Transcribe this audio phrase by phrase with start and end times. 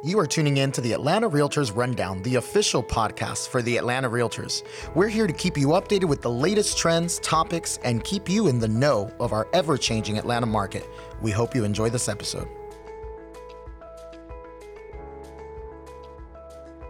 [0.00, 4.08] You are tuning in to the Atlanta Realtors Rundown, the official podcast for the Atlanta
[4.08, 4.62] Realtors.
[4.94, 8.60] We're here to keep you updated with the latest trends, topics, and keep you in
[8.60, 10.88] the know of our ever changing Atlanta market.
[11.20, 12.46] We hope you enjoy this episode.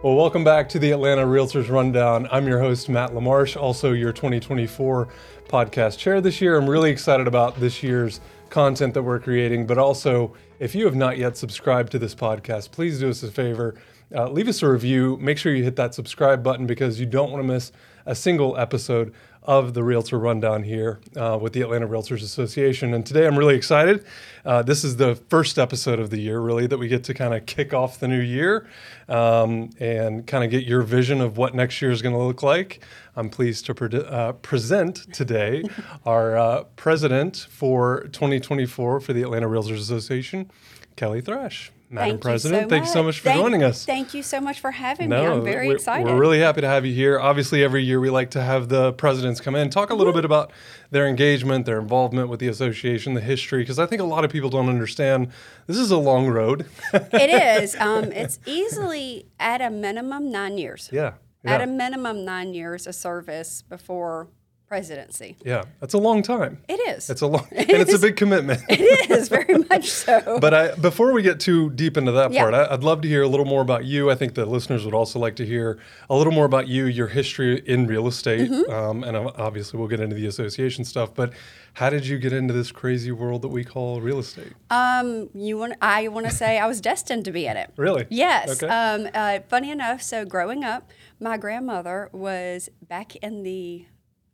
[0.03, 2.27] Well, welcome back to the Atlanta Realtors Rundown.
[2.31, 5.07] I'm your host, Matt LaMarsh, also your 2024
[5.47, 6.59] podcast chair this year.
[6.59, 10.95] I'm really excited about this year's content that we're creating, but also if you have
[10.95, 13.75] not yet subscribed to this podcast, please do us a favor.
[14.13, 15.17] Uh, leave us a review.
[15.21, 17.71] Make sure you hit that subscribe button because you don't want to miss
[18.09, 19.13] a single episode
[19.43, 22.95] of the Realtor Rundown here uh, with the Atlanta Realtors Association.
[22.95, 24.03] And today I'm really excited.
[24.43, 27.35] Uh, this is the first episode of the year, really, that we get to kind
[27.35, 28.67] of kick off the new year
[29.07, 32.41] um, and kind of get your vision of what next year is going to look
[32.41, 32.83] like.
[33.15, 35.63] I'm pleased to pre- uh, present today
[36.05, 40.49] our uh, president for 2024 for the Atlanta Realtors Association,
[40.95, 41.71] Kelly Thrash.
[41.91, 43.83] Madam Thank President, you so thank you so much for Thank- joining us.
[43.83, 45.15] Thank you so much for having me.
[45.15, 46.05] I'm very we're, excited.
[46.05, 47.19] We're really happy to have you here.
[47.19, 50.23] Obviously, every year we like to have the presidents come in, talk a little bit
[50.23, 50.51] about
[50.91, 54.29] their engagement, their involvement with the association, the history, because I think a lot of
[54.31, 55.29] people don't understand
[55.65, 56.67] this is a long road.
[56.93, 57.75] it is.
[57.77, 60.89] Um, it's easily at a minimum nine years.
[60.91, 61.13] yeah.
[61.45, 64.27] At a minimum nine years of service before
[64.69, 65.35] presidency.
[65.43, 65.63] yeah.
[65.81, 66.61] That's a long time.
[66.69, 67.09] It is.
[67.09, 68.61] It's a long, and it's a big commitment.
[68.69, 70.37] it is very much so.
[70.39, 72.43] But I, before we get too deep into that Yeah.
[72.43, 74.11] part, I, I'd love to hear a little more about you.
[74.11, 75.79] I think the listeners would also like to hear
[76.09, 78.71] a little more about you, your history in real estate, Mm-hmm.
[78.71, 81.13] um, and obviously we'll get into the association stuff.
[81.15, 81.33] But
[81.73, 84.53] how did you get into this crazy world that we call real estate?
[84.69, 85.73] Um, you want?
[85.81, 87.71] I want to say I was destined to be in it.
[87.75, 88.05] Really?
[88.09, 88.61] Yes.
[88.61, 88.67] Okay.
[88.67, 93.85] Um, uh, funny enough, so growing up, my grandmother was back in the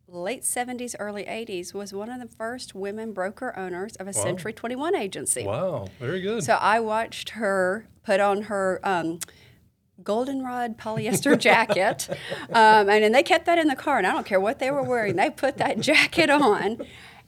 [0.08, 4.52] late 70s, early 80s, was one of the first women broker owners of a Century
[4.52, 5.44] 21 agency.
[5.44, 6.44] Wow, very good.
[6.44, 9.18] So I watched her put on her um,
[10.02, 12.08] goldenrod polyester jacket,
[12.50, 13.98] um, and then they kept that in the car.
[13.98, 16.78] And I don't care what they were wearing; they put that jacket on,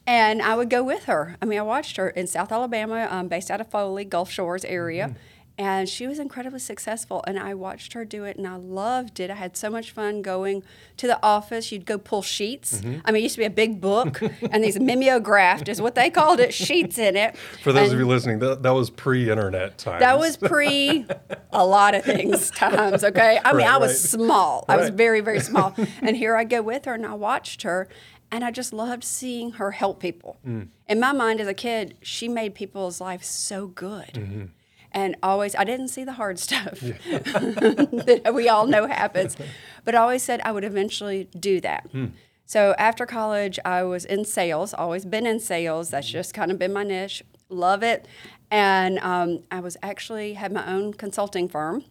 [0.07, 1.37] and I would go with her.
[1.41, 4.63] I mean, I watched her in South Alabama, um, based out of Foley, Gulf Shores
[4.65, 5.15] area.
[5.59, 9.29] And she was incredibly successful, and I watched her do it, and I loved it.
[9.29, 10.63] I had so much fun going
[10.95, 11.69] to the office.
[11.69, 12.81] You'd go pull sheets.
[12.81, 14.21] I mean, it used to be a big book,
[14.51, 17.35] and these mimeographed is what they called it, sheets in it.
[17.61, 19.99] For those of you listening, that, that was pre-internet times.
[19.99, 21.05] that was pre
[21.51, 23.37] a lot of things times, okay?
[23.43, 23.97] I mean, Right, I was right.
[24.21, 24.63] small.
[24.69, 25.75] I was very, very small.
[26.01, 27.89] and here I go with her, and I watched her,
[28.31, 30.37] and I just loved seeing her help people.
[30.47, 30.69] Mm.
[30.87, 34.13] In my mind as a kid, she made people's lives so good.
[34.13, 34.45] Mm-hmm.
[34.91, 39.37] And always, I didn't see the hard stuff that we all know happens,
[39.85, 41.87] but I always said I would eventually do that.
[41.91, 42.07] Hmm.
[42.45, 45.91] So after college, I was in sales, always been in sales.
[45.91, 47.21] That's just kind of been my niche.
[47.47, 48.07] Love it.
[48.49, 51.85] And um, I was actually had my own consulting firm,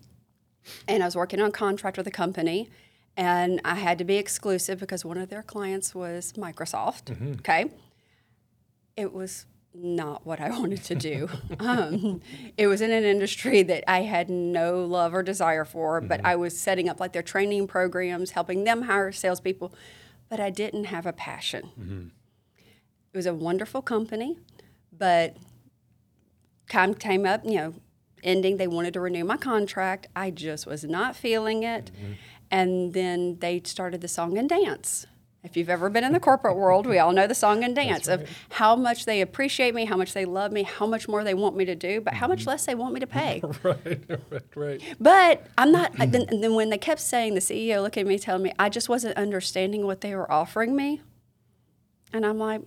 [0.88, 2.68] and I was working on contract with a company,
[3.16, 7.38] and I had to be exclusive because one of their clients was Microsoft.
[7.38, 7.70] Okay,
[8.96, 11.28] it was not what I wanted to do.
[11.60, 12.20] um,
[12.56, 16.26] it was in an industry that I had no love or desire for, but mm-hmm.
[16.26, 19.74] I was setting up like their training programs, helping them hire salespeople,
[20.28, 21.70] but I didn't have a passion.
[21.78, 22.06] Mm-hmm.
[23.12, 24.38] It was a wonderful company,
[24.92, 25.36] but
[26.68, 27.74] time came up, you know,
[28.22, 30.08] ending, they wanted to renew my contract.
[30.14, 31.90] I just was not feeling it.
[31.94, 32.12] Mm-hmm.
[32.50, 35.06] And then they started the song and dance.
[35.44, 38.08] If you've ever been in the corporate world, we all know the song and dance
[38.08, 41.34] of how much they appreciate me, how much they love me, how much more they
[41.34, 42.50] want me to do, but how much mm-hmm.
[42.50, 43.40] less they want me to pay.
[43.62, 44.82] right, right, right.
[45.00, 45.92] But I'm not.
[46.08, 48.88] Then, then when they kept saying, the CEO looked at me, telling me, I just
[48.88, 51.02] wasn't understanding what they were offering me,
[52.14, 52.62] and I'm like,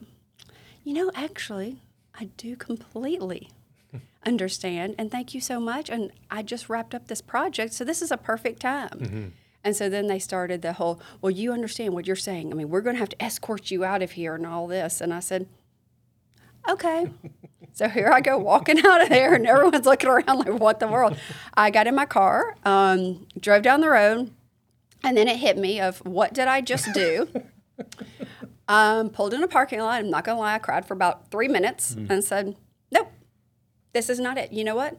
[0.84, 1.78] you know, actually,
[2.14, 3.50] I do completely
[4.26, 5.90] understand, and thank you so much.
[5.90, 8.90] And I just wrapped up this project, so this is a perfect time.
[8.90, 9.28] Mm-hmm.
[9.64, 12.52] And so then they started the whole, well, you understand what you're saying.
[12.52, 15.02] I mean, we're going to have to escort you out of here and all this.
[15.02, 15.48] And I said,
[16.68, 17.12] okay.
[17.74, 20.88] so here I go walking out of there, and everyone's looking around like, what the
[20.88, 21.18] world?
[21.54, 24.32] I got in my car, um, drove down the road,
[25.04, 27.28] and then it hit me of what did I just do?
[28.68, 30.00] um, pulled in a parking lot.
[30.00, 32.56] I'm not going to lie, I cried for about three minutes and said,
[32.92, 33.12] nope,
[33.94, 34.52] this is not it.
[34.52, 34.98] You know what?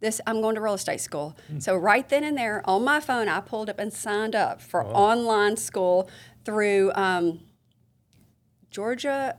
[0.00, 1.36] This I'm going to real estate school.
[1.58, 4.84] So right then and there on my phone, I pulled up and signed up for
[4.86, 6.08] online school
[6.44, 7.40] through um,
[8.70, 9.36] Georgia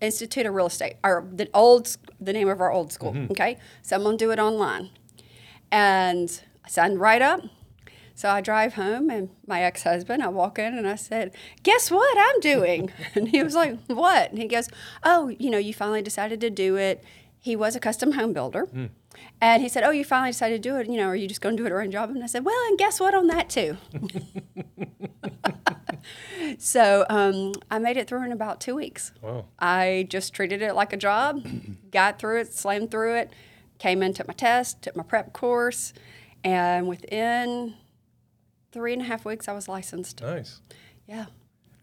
[0.00, 3.16] Institute of Real Estate, or the old, the name of our old school.
[3.30, 4.90] Okay, so I'm gonna do it online,
[5.70, 7.40] and I signed right up.
[8.14, 12.16] So I drive home, and my ex-husband, I walk in and I said, "Guess what
[12.18, 14.68] I'm doing?" And he was like, "What?" And he goes,
[15.02, 17.02] "Oh, you know, you finally decided to do it."
[17.40, 18.64] He was a custom home builder.
[18.66, 18.86] Hmm.
[19.40, 20.88] And he said, Oh, you finally decided to do it.
[20.88, 22.10] You know, are you just going to do it or own job?
[22.10, 23.76] And I said, Well, and guess what on that too?
[26.58, 29.12] so um, I made it through in about two weeks.
[29.20, 29.46] Wow.
[29.58, 31.46] I just treated it like a job,
[31.90, 33.30] got through it, slammed through it,
[33.78, 35.92] came in, took my test, took my prep course,
[36.44, 37.74] and within
[38.72, 40.22] three and a half weeks, I was licensed.
[40.22, 40.60] Nice.
[41.06, 41.26] Yeah.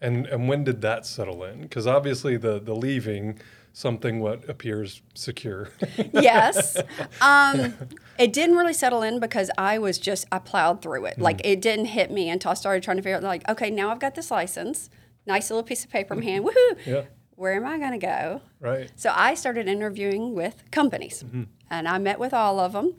[0.01, 1.62] And and when did that settle in?
[1.62, 3.39] Because obviously the the leaving
[3.74, 5.70] something what appears secure.
[6.14, 6.78] yes.
[7.22, 7.74] Um,
[8.20, 11.20] it didn't really settle in because I was just, I plowed through it.
[11.20, 13.90] Like it didn't hit me until I started trying to figure out, like, okay, now
[13.90, 14.90] I've got this license,
[15.25, 16.86] nice little piece of paper in my hand, woohoo.
[16.86, 17.04] yeah.
[17.36, 18.42] Where am I going to go?
[18.60, 18.92] Right.
[18.96, 21.24] So I started interviewing with companies
[21.70, 22.96] and I met with all of them.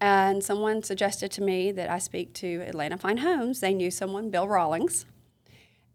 [0.00, 3.60] And someone suggested to me that I speak to Atlanta Fine Homes.
[3.60, 5.04] They knew someone, Bill Rawlings.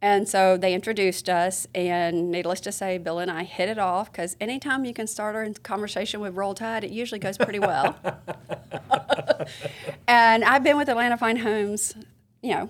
[0.02, 4.12] And so they introduced us, and needless to say, Bill and I hit it off
[4.12, 7.96] because anytime you can start a conversation with Roll Tide, it usually goes pretty well.
[10.08, 11.96] and I've been with Atlanta Fine Homes,
[12.42, 12.70] you know,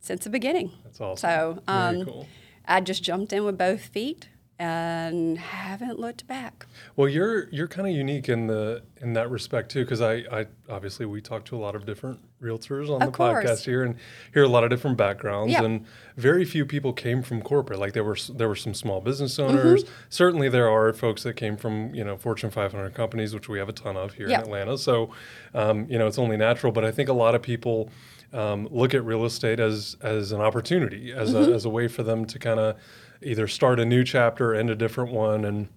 [0.00, 0.72] since the beginning.
[0.84, 1.16] That's awesome.
[1.16, 2.26] So um, cool.
[2.66, 4.28] I just jumped in with both feet
[4.66, 6.66] and haven't looked back.
[6.96, 10.46] Well, you're you're kind of unique in the in that respect too, because I, I
[10.68, 13.44] obviously we talk to a lot of different realtors on Of the course.
[13.44, 13.96] podcast here, and
[14.32, 15.64] hear a lot of different backgrounds, Yeah.
[15.64, 15.84] and
[16.16, 17.78] very few people came from corporate.
[17.80, 19.58] Like there were there were some small business Mm-hmm.
[19.58, 19.84] owners.
[20.08, 23.68] Certainly, there are folks that came from you know Fortune 500 companies, which we have
[23.68, 24.38] a ton of here Yeah.
[24.38, 24.78] in Atlanta.
[24.78, 25.10] So,
[25.54, 26.72] um, you know, it's only natural.
[26.72, 27.90] But I think a lot of people.
[28.34, 31.52] Um, look at real estate as as an opportunity, as Mm-hmm.
[31.52, 32.76] a as a way for them to kind of
[33.24, 35.68] either start a new chapter, end a different one, and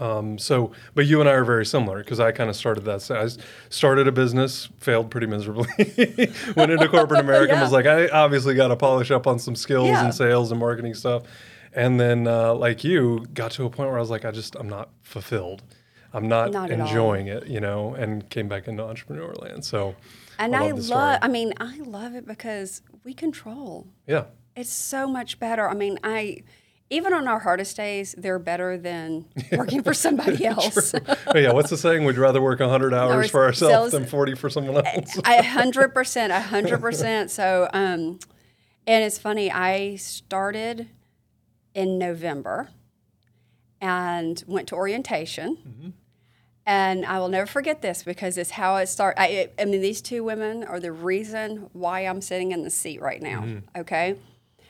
[0.00, 3.02] um, so, but you and I are very similar because I kind of started that.
[3.02, 3.28] So I
[3.68, 5.66] started a business, failed pretty miserably,
[6.56, 9.56] went into corporate America, and was like, I obviously got to polish up on some
[9.56, 10.04] skills Yeah.
[10.04, 11.24] and sales and marketing stuff.
[11.72, 14.54] And then, uh, like you, got to a point where I was like, I just,
[14.56, 15.62] I'm not fulfilled.
[16.12, 16.80] I'm not, Not all.
[16.80, 19.64] enjoying it, you know, and came back into entrepreneur land.
[19.64, 19.94] So,
[20.38, 23.86] And I I, love, I mean, I love it because we control.
[24.06, 24.24] yeah,
[24.56, 25.68] It's so much better.
[25.68, 26.42] I mean, I,
[26.90, 30.94] even on our hardest days, they're better than working for somebody else.
[31.34, 31.52] yeah.
[31.52, 32.04] What's the saying?
[32.04, 35.18] We'd rather work 100 hours Hours for ourselves than 40 for someone else.
[35.24, 37.30] A hundred percent, hundred percent.
[37.30, 38.18] So, um,
[38.86, 39.50] and it's funny.
[39.50, 40.88] I started
[41.74, 42.70] in November
[43.80, 45.94] and went to orientation.
[46.66, 49.18] And I will never forget this because it's how it started.
[49.18, 53.00] I, I mean, these two women are the reason why I'm sitting in the seat
[53.00, 53.62] right now.
[53.74, 54.16] Okay,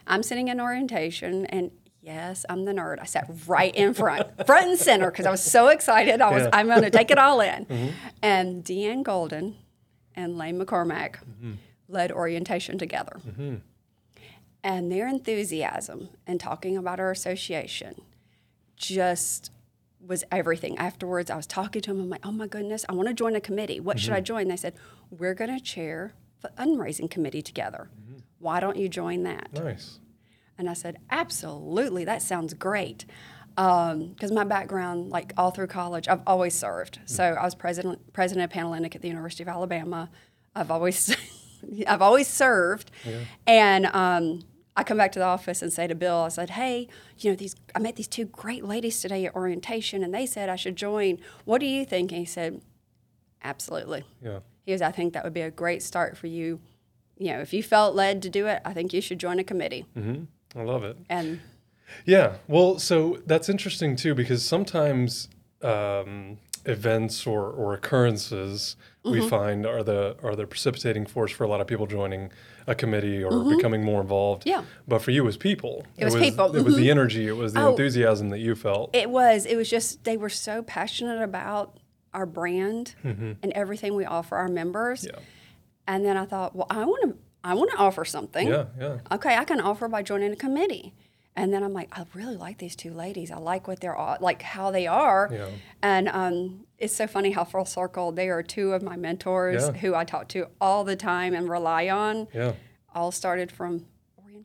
[0.07, 2.99] I'm sitting in orientation, and yes, I'm the nerd.
[3.01, 6.21] I sat right in front, front and center, because I was so excited.
[6.21, 6.51] I was, Yeah.
[6.53, 7.67] I'm going to take it all in.
[7.67, 7.89] Mm-hmm.
[8.23, 9.57] And Deanne Golden
[10.15, 11.53] and Lane McCormack mm-hmm.
[11.89, 13.21] led orientation together.
[13.27, 13.57] Mm-hmm.
[14.65, 18.03] And their enthusiasm and talking about our association
[18.77, 19.51] just
[20.05, 20.77] was everything.
[20.79, 22.03] Afterwards, I was talking to them.
[22.03, 23.81] I'm like, oh my goodness, I want to join a committee.
[23.81, 24.49] What should I join?
[24.49, 24.75] They said,
[25.11, 27.89] we're going to chair the fundraising committee together.
[28.39, 29.53] Why don't you join that?
[29.53, 29.99] nice.
[30.59, 33.07] And I said, absolutely, that sounds great.
[33.57, 36.97] Um, because my background, like all through college, I've always served.
[36.97, 37.03] Hmm.
[37.07, 40.11] So I was president president of Panhellenic at the University of Alabama.
[40.55, 41.17] I've always
[41.89, 43.21] I've always served, yeah.
[43.49, 44.43] and um,
[44.77, 46.87] I come back to the office and say to Bill, I said, "Hey,
[47.19, 50.49] you know these I met these two great ladies today at orientation, and they said
[50.49, 51.19] I should join.
[51.45, 52.61] What do you think?" And he said,
[53.43, 54.39] "Absolutely." Yeah.
[54.65, 56.61] He goes, "I think that would be a great start for you.
[57.17, 59.45] You know, if you felt led to do it, I think you should join a
[59.45, 60.25] committee." Mm-hmm.
[60.57, 60.97] I love it.
[61.09, 61.41] And
[62.05, 62.37] Yeah.
[62.47, 65.29] Well, so that's interesting too because sometimes
[65.63, 69.29] um, events or, or occurrences we Mm-hmm.
[69.29, 72.31] find are the are the precipitating force for a lot of people joining
[72.67, 74.43] a committee or becoming more involved.
[74.43, 74.61] Mm-hmm.
[74.61, 74.65] Yeah.
[74.87, 75.87] But for you, it was people.
[75.97, 76.55] It was people.
[76.55, 77.27] It was the energy.
[77.27, 77.71] It was the Oh.
[77.71, 78.95] enthusiasm that you felt.
[78.95, 79.47] It was.
[79.47, 81.79] It was just they were so passionate about
[82.13, 85.05] our brand and everything we offer our members.
[85.05, 85.17] Mm-hmm.
[85.21, 85.25] yeah.
[85.87, 87.17] And then I thought, well, I want to.
[87.49, 88.49] I want to offer something.
[88.49, 88.67] Yeah.
[88.79, 88.99] Yeah.
[89.13, 90.93] Okay, I can offer by joining a committee.
[91.37, 93.31] And then I'm like, I really like these two ladies.
[93.31, 95.29] I like what they're all, like how they are.
[95.33, 95.47] Yeah.
[95.83, 99.73] And um, it's so funny how full circle they are two of my mentors Yeah.
[99.73, 102.27] who I talk to all the time and rely on.
[102.35, 102.55] Yeah.
[102.93, 103.87] All started from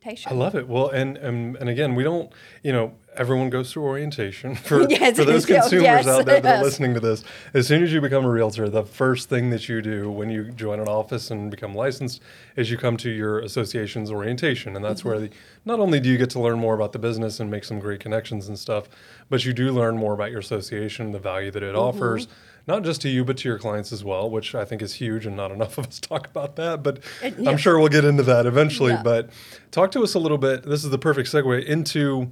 [0.04, 0.32] orientation.
[0.32, 0.68] I love it.
[0.68, 2.30] Well, and, and and again, we don't,
[2.62, 4.54] you know, everyone goes through orientation.
[4.68, 7.82] For, Yes, for those consumers yes, out there that are listening to this, as soon
[7.82, 10.88] as you become a realtor, the first thing that you do when you join an
[10.88, 12.20] office and become licensed
[12.56, 15.24] is you come to your association's orientation, and that's where Mm-hmm.
[15.26, 15.30] the,
[15.64, 18.00] not only do you get to learn more about the business and make some great
[18.00, 18.88] connections and stuff,
[19.30, 21.78] but you do learn more about your association, the value that it Mm-hmm.
[21.98, 22.28] offers.
[22.66, 25.26] Not just to you, but to your clients as well, which I think is huge,
[25.26, 26.82] and not enough of us talk about that.
[26.82, 28.92] But It- I'm sure we'll get into that eventually.
[28.92, 29.02] Yeah.
[29.02, 29.30] But
[29.70, 30.62] talk to us a little bit.
[30.64, 32.30] This is the perfect segue into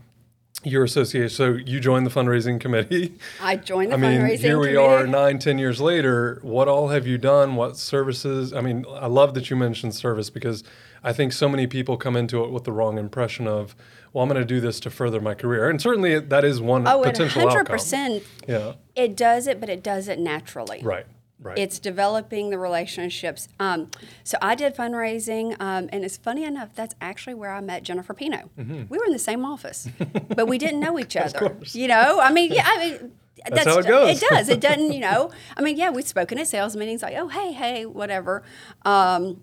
[0.64, 1.28] your association.
[1.28, 3.14] So you joined the fundraising committee.
[3.42, 4.76] I joined the I mean, fundraising here we committee.
[4.94, 6.38] are nine, ten years later.
[6.42, 7.56] What all have you done?
[7.56, 8.52] What services?
[8.52, 10.62] I mean, I love that you mentioned service because
[11.02, 13.74] I think so many people come into it with the wrong impression of,
[14.12, 16.86] well, I'm going to do this to further my career, and certainly that is one
[16.86, 17.66] Oh, potential hundred outcome.
[17.66, 18.74] percent, Yeah.
[18.94, 20.80] it does it, but it does it naturally.
[20.82, 21.06] Right.
[21.40, 21.58] Right.
[21.58, 23.48] It's developing the relationships.
[23.58, 23.90] Um,
[24.22, 28.14] so I did fundraising, um, and it's funny enough, that's actually where I met Jennifer
[28.14, 28.48] Pino.
[28.56, 28.84] Mm-hmm.
[28.88, 29.88] We were in the same office,
[30.36, 31.56] but we didn't know each other.
[31.72, 33.12] You know, I mean, yeah, I mean.
[33.50, 34.22] That's, how it goes.
[34.22, 34.48] It does.
[34.48, 35.32] It doesn't, you know.
[35.56, 38.44] I mean, yeah, we've spoken at sales meetings, like, oh, hey, hey, whatever.
[38.84, 39.42] Um,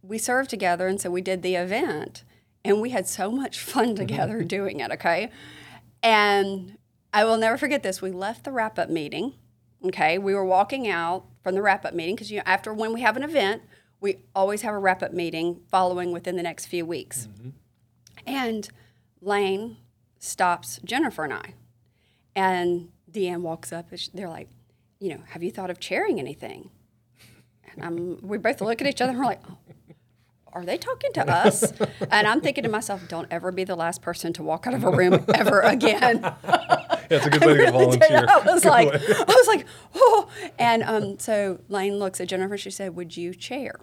[0.00, 2.22] we served together, and so we did the event,
[2.64, 3.96] and we had so much fun mm-hmm.
[3.96, 4.90] together doing it.
[4.92, 5.30] Okay,
[6.02, 6.76] and
[7.12, 8.02] I will never forget this.
[8.02, 9.34] We left the wrap up meeting.
[9.84, 12.92] Okay, we were walking out from the wrap up meeting because you know after when
[12.92, 13.62] we have an event,
[14.00, 17.26] we always have a wrap up meeting following within the next few weeks.
[17.26, 17.50] Mm-hmm.
[18.26, 18.68] And
[19.20, 19.76] Lane
[20.18, 21.54] stops Jennifer and I,
[22.34, 23.90] and Deanne walks up.
[23.90, 24.48] And they're like,
[24.98, 26.70] you know, have you thought of chairing anything?
[27.72, 29.58] And I'm, we both look at each other and we're like, oh,
[30.52, 31.72] are they talking to us?
[32.10, 34.84] and I'm thinking to myself, don't ever be the last person to walk out of
[34.84, 36.20] a room ever again.
[37.08, 38.26] That's a good way to volunteer.
[38.28, 39.00] I was Good like, way.
[39.08, 40.28] I was like, oh.
[40.58, 42.56] And um, so Lane looks at Jennifer.
[42.56, 43.80] She said, "Would you chair?"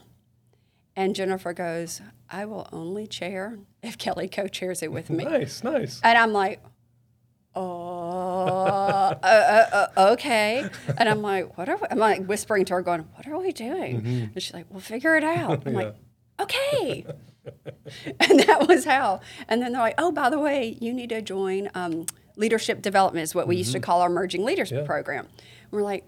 [0.95, 6.01] And Jennifer goes, "I will only chair if Kelly co-chairs it with me." nice, nice.
[6.03, 6.61] And I'm like,
[7.55, 10.67] oh, uh, uh, uh, okay.
[10.97, 11.87] And I'm like, what are we?
[11.89, 13.95] I'm like whispering to her, going, what are we doing?
[14.33, 15.65] And she's like, we'll figure it out.
[15.65, 15.95] I'm like,
[16.39, 17.05] okay.
[18.19, 19.21] and that was how.
[19.47, 22.05] And then they're like, oh, by the way, you need to join um,
[22.35, 24.83] leadership development, is what we used to call our emerging leaders Yeah.
[24.85, 25.25] program.
[25.25, 26.05] And we're like,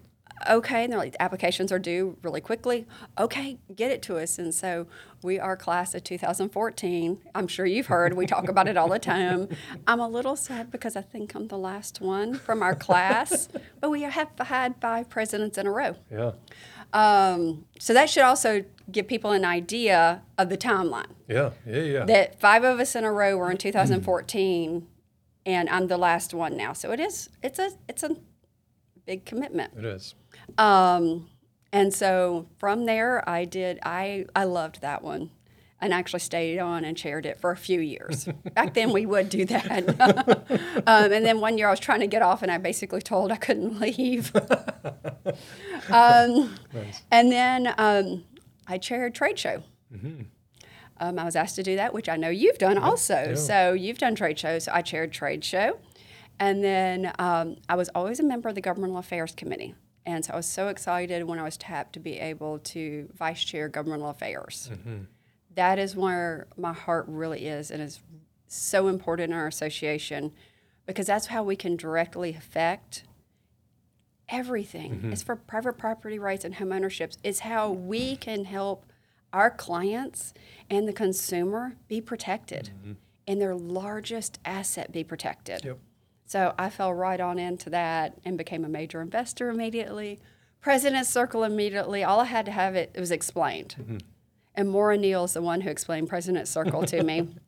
[0.48, 0.84] okay.
[0.84, 2.86] And they're like, applications are due really quickly.
[3.18, 4.38] Okay, get it to us.
[4.38, 4.86] And so
[5.22, 7.18] we are class of 2014.
[7.34, 9.48] I'm sure you've heard, we talk about it all the time.
[9.86, 13.48] I'm a little sad because I think I'm the last one from our class,
[13.80, 15.96] but we have had five presidents in a row.
[16.10, 16.32] Yeah.
[16.92, 21.06] Um, so that should also give people an idea of the timeline.
[21.28, 21.50] Yeah.
[21.66, 21.80] Yeah.
[21.80, 22.04] Yeah.
[22.04, 24.86] That five of us in a row were in 2014,
[25.46, 26.72] and I'm the last one now.
[26.72, 27.30] So it is.
[27.42, 27.70] It's a.
[27.88, 28.16] It's a
[29.06, 29.72] big commitment.
[29.76, 30.14] it is.
[30.58, 31.28] Um,
[31.72, 33.78] and so from there, I did.
[33.82, 35.30] I I loved that one,
[35.82, 38.26] and actually stayed on and chaired it for a few years.
[38.54, 39.88] Back then, we would do that.
[40.86, 43.32] um, and then one year, I was trying to get off, and I basically told
[43.32, 44.32] I couldn't leave.
[45.90, 46.54] um,
[47.10, 48.24] And then um,
[48.66, 49.62] I chaired trade show.
[51.00, 53.30] Um, I was asked to do that, which I know you've done also.
[53.30, 53.34] yeah.
[53.34, 54.68] So you've done trade shows.
[54.68, 55.78] I chaired trade show,
[56.38, 59.74] and then um, I was always a member of the governmental affairs committee.
[60.06, 63.42] And so I was so excited when I was tapped to be able to vice
[63.44, 64.70] chair governmental affairs.
[65.54, 68.00] That is where my heart really is, and is
[68.46, 70.32] so important in our association
[70.86, 73.04] because that's how we can directly affect
[74.28, 74.92] everything.
[74.92, 75.12] Mm-hmm.
[75.12, 77.18] It's for private property rights and home ownerships.
[77.22, 78.86] It's how we can help
[79.32, 80.34] our clients
[80.68, 82.92] and the consumer be protected mm-hmm.
[83.26, 85.64] and their largest asset be protected.
[85.64, 85.78] Yep.
[86.26, 90.18] So I fell right on into that and became a major investor immediately.
[90.60, 92.04] President's Circle immediately.
[92.04, 93.74] All I had to have it, it was explained.
[93.78, 93.98] Mm-hmm.
[94.54, 97.28] And Maura Neal is the one who explained President's Circle to me.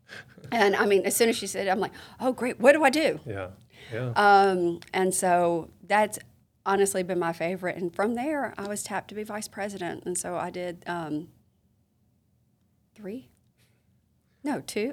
[0.53, 2.85] And I mean, as soon as she said it, I'm like, oh, great, what do
[2.85, 3.19] I do?
[3.27, 3.49] Yeah.
[3.93, 4.13] Yeah.
[4.15, 6.19] Um, and so that's
[6.67, 7.77] honestly been my favorite.
[7.77, 10.05] And from there, I was tapped to be vice president.
[10.05, 11.29] And so I did um,
[12.95, 13.31] three.
[14.45, 14.93] No, two.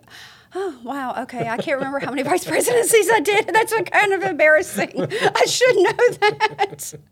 [0.55, 1.21] Oh, wow.
[1.23, 1.47] Okay.
[1.47, 3.47] I can't remember how many vice presidencies I did.
[3.53, 4.93] That's kind of embarrassing.
[4.95, 6.93] I should know that.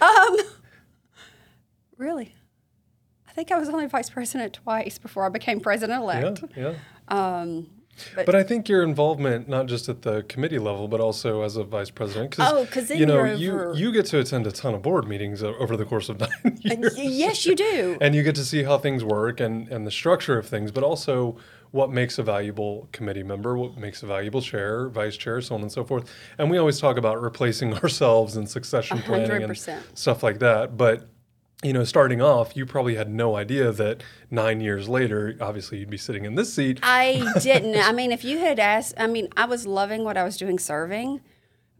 [0.00, 0.36] Um,
[1.96, 2.34] really?
[3.32, 6.44] I think I was only vice president twice before I became president elect.
[6.54, 6.74] Yeah.
[7.08, 7.66] Um,
[8.14, 11.56] but, But I think your involvement, not just at the committee level, but also as
[11.56, 14.52] a vice president, Oh, 'cause then you know you're you you get to attend a
[14.52, 17.96] ton of board meetings over the course of nine years, yes, you do.
[18.02, 20.82] and you get to see how things work and and the structure of things, but
[20.84, 21.36] also
[21.70, 25.62] what makes a valuable committee member, what makes a valuable chair, vice chair, so on
[25.62, 26.04] and so forth.
[26.38, 29.78] And we always talk about replacing ourselves and succession planning and 100%.
[29.94, 31.08] stuff like that, but.
[31.62, 35.90] You know, starting off, you probably had no idea that nine years later, obviously, you'd
[35.90, 36.80] be sitting in this seat.
[36.82, 37.76] I didn't.
[37.76, 40.58] I mean, if you had asked, I mean, I was loving what I was doing
[40.58, 41.20] serving,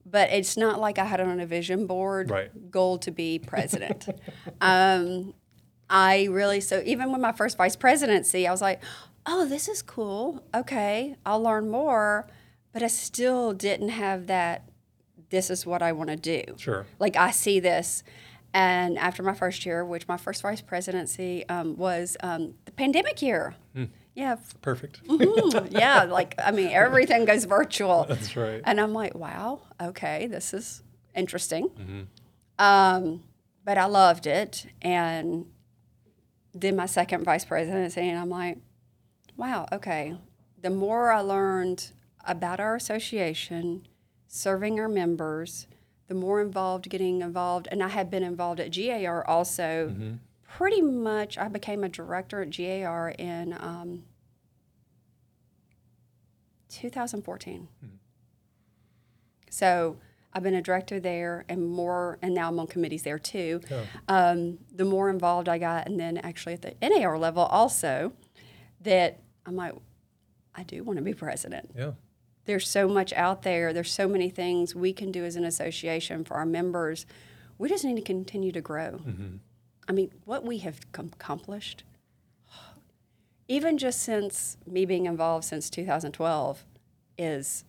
[0.06, 2.70] but it's not like I had on a vision board Right.
[2.70, 4.08] goal to be president.
[4.60, 5.34] um,
[5.90, 8.80] I really, so even with my first vice presidency, I was like,
[9.26, 10.44] oh, this is cool.
[10.54, 12.28] Okay, I'll learn more.
[12.72, 14.62] But I still didn't have that,
[15.30, 16.44] this is what I want to do.
[16.56, 16.86] Sure.
[17.00, 18.04] Like, I see this.
[18.54, 23.22] And after my first year, which my first vice presidency um, was um, the pandemic
[23.22, 23.54] year,
[24.14, 25.02] Yeah, Perfect.
[25.06, 26.04] mm, yeah.
[26.04, 28.04] Like I mean, everything goes virtual.
[28.08, 28.60] That's right.
[28.64, 30.82] And I'm like, wow, okay, this is
[31.14, 31.68] interesting.
[31.70, 32.02] Mm-hmm.
[32.62, 33.22] Um,
[33.64, 35.46] but I loved it and
[36.56, 38.58] did my second vice presidency, and I'm like,
[39.36, 40.16] wow, okay.
[40.60, 41.92] The more I learned
[42.26, 43.88] about our association,
[44.28, 45.66] serving our members,
[46.08, 49.88] the more involved getting involved, and I had been involved at GAR also.
[49.90, 50.14] Mm-hmm.
[50.46, 54.02] Pretty much, I became a director at GAR in um,
[56.68, 57.68] 2014.
[59.48, 59.96] So
[60.32, 63.60] I've been a director there, and more, and now I'm on committees there too.
[63.70, 63.84] Yeah.
[64.08, 68.12] Um, the more involved I got, and then actually at the NAR level also,
[68.80, 69.74] that I'm like,
[70.54, 71.70] I do want to be president.
[71.76, 71.92] Yeah.
[72.44, 73.72] There's so much out there.
[73.72, 77.06] There's so many things we can do as an association for our members.
[77.58, 79.00] We just need to continue to grow.
[79.06, 79.36] Mm-hmm.
[79.88, 81.84] I mean, what we have accomplished,
[83.48, 86.64] even just since me being involved since 2012,
[87.18, 87.64] is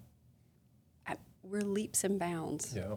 [1.08, 2.74] uh, we're leaps and bounds.
[2.76, 2.96] Yeah.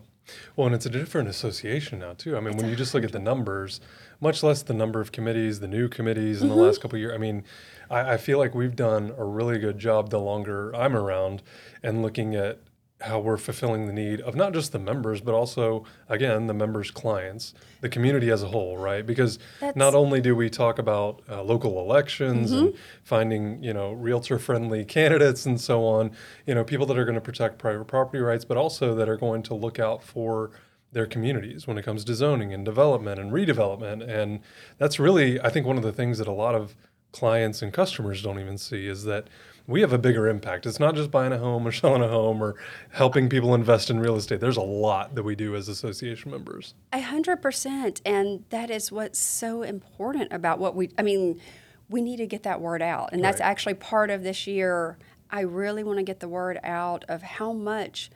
[0.54, 2.37] Well, and it's a different association now too.
[2.37, 3.80] I mean, when you just look at the numbers,
[4.21, 6.64] much less the number of committees, the new committees in the mm-hmm.
[6.64, 7.14] last couple of years.
[7.14, 7.45] I mean,
[7.90, 11.42] I, I feel like we've done a really good job the longer I'm around,
[11.83, 12.59] and looking at
[13.02, 16.90] how we're fulfilling the need of not just the members, but also again the members'
[16.90, 19.04] clients, the community as a whole, right?
[19.04, 19.38] Because
[19.74, 22.74] not only do we talk about uh, local elections and
[23.04, 26.10] finding you know realtor-friendly candidates and so on,
[26.46, 29.18] you know people that are going to protect private property rights, but also that are
[29.18, 30.50] going to look out for
[30.92, 34.40] their communities when it comes to zoning and development and redevelopment, and
[34.78, 36.74] that's really I think one of the things that a lot of
[37.12, 39.28] clients and customers don't even see is that
[39.66, 40.66] we have a bigger impact.
[40.66, 42.56] It's not just buying a home or selling a home or
[42.90, 44.40] helping people invest in real estate.
[44.40, 46.75] There's a lot that we do as association members.
[46.92, 50.90] A hundred percent, and that is what's so important about what we.
[50.99, 51.40] I mean,
[51.88, 53.46] we need to get that word out, and that's Right.
[53.49, 54.99] actually part of this year.
[55.28, 58.11] I really want to get the word out of how much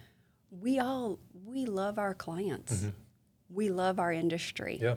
[0.51, 2.91] we all we love our clients, mm-hmm.
[3.53, 4.95] we love our industry, Yeah.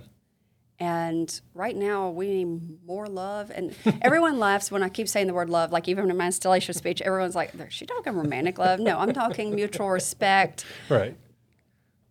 [0.84, 3.52] And right now we need more love.
[3.56, 5.72] And everyone laughs when I keep saying the word love.
[5.72, 9.14] Like even in my installation speech, everyone's like, "Is she talking romantic love?" No, I'm
[9.14, 11.16] talking mutual respect Right.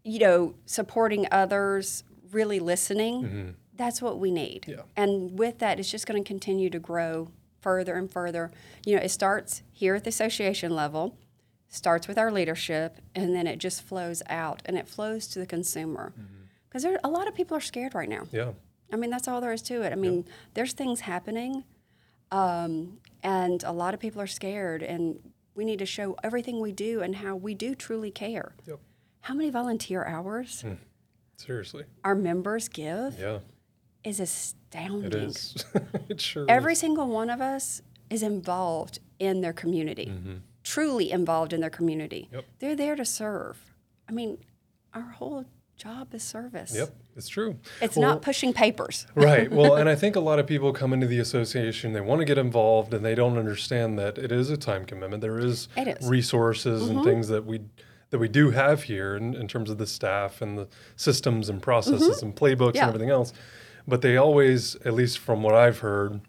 [0.05, 3.51] you know, supporting others, really listening, mm-hmm.
[3.75, 4.65] that's what we need.
[4.67, 4.83] Yeah.
[4.97, 7.29] And with that, it's just going to continue to grow
[7.61, 8.51] further and further.
[8.87, 11.19] You know, it starts here at the association level,
[11.69, 15.47] starts with our leadership, and then it just flows out and it flows to the
[15.47, 16.13] consumer.
[16.19, 16.42] Mm-hmm.
[16.73, 18.23] Because there a lot of people are scared right now.
[18.33, 18.53] Yeah.
[18.91, 19.93] I mean, that's all there is to it.
[19.93, 21.65] I mean, there's things happening,
[22.31, 25.19] um, and a lot of people are scared, and
[25.55, 28.55] we need to show everything we do and how we do truly care.
[28.67, 28.81] Yep.
[29.21, 30.65] How many volunteer hours
[31.37, 31.85] Seriously.
[32.05, 33.41] our members give Yeah.
[34.03, 35.05] is astounding.
[35.13, 35.65] It is.
[36.09, 36.79] it sure Every is.
[36.79, 40.11] single one of us is involved in their community,
[40.65, 42.29] truly involved in their community.
[42.33, 42.45] Yep.
[42.61, 43.75] They're there to serve.
[44.09, 44.39] I mean,
[44.95, 45.45] our whole
[45.77, 46.75] job is service.
[46.75, 46.95] Yep.
[47.17, 47.59] It's true.
[47.81, 49.07] It's Well, not pushing papers.
[49.15, 49.51] right.
[49.51, 52.25] Well, and I think a lot of people come into the association, they want to
[52.25, 55.21] get involved, and they don't understand that it is a time commitment.
[55.23, 55.87] There is, is.
[55.87, 56.09] Mm-hmm.
[56.09, 57.61] resources and things that we
[58.11, 61.63] that we do have here in, in terms of the staff and the systems and
[61.63, 62.77] processes and playbooks Mm-hmm.
[62.77, 62.83] Yeah.
[62.83, 63.33] and everything else.
[63.89, 66.21] But they always, at least from what I've heard,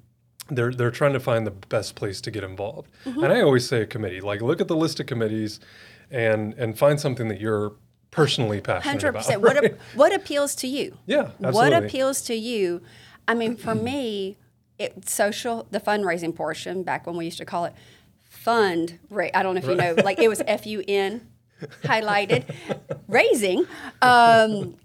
[0.49, 2.89] they're they're trying to find the best place to get involved.
[3.05, 3.23] Mm-hmm.
[3.23, 4.21] And I always say a committee.
[4.21, 5.59] Like look at the list of committees
[6.09, 7.73] and and find something that you're
[8.13, 9.19] personally passionate Hundred about.
[9.19, 9.41] percent.
[9.41, 9.77] What right?
[9.95, 10.97] what appeals to you?
[11.05, 11.51] Yeah, absolutely.
[11.53, 12.81] What appeals to you?
[13.27, 14.37] I mean, for me,
[14.77, 17.73] it social the fundraising portion back when we used to call it
[18.23, 18.99] fund.
[19.09, 21.27] Ra- I don't know if you know, like it was F U N
[21.83, 22.43] highlighted
[23.07, 23.65] raising.
[24.01, 24.75] Um,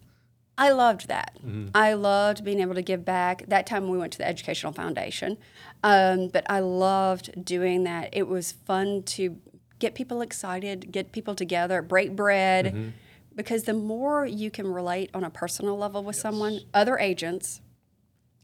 [0.56, 1.36] I loved that.
[1.74, 3.44] I loved being able to give back.
[3.46, 5.36] That time we went to the Educational Foundation,
[5.84, 8.08] um, but I loved doing that.
[8.12, 9.36] It was fun to
[9.78, 12.92] get people excited, get people together, break bread,
[13.38, 17.60] because the more you can relate on a personal level with someone, other agents,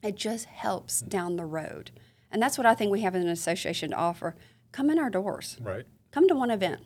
[0.04, 1.08] it just helps mm.
[1.08, 1.90] down the road.
[2.30, 4.36] And that's what I think we have an association to offer.
[4.70, 5.58] Come in our doors.
[5.60, 5.84] right.
[6.12, 6.80] Come to one event.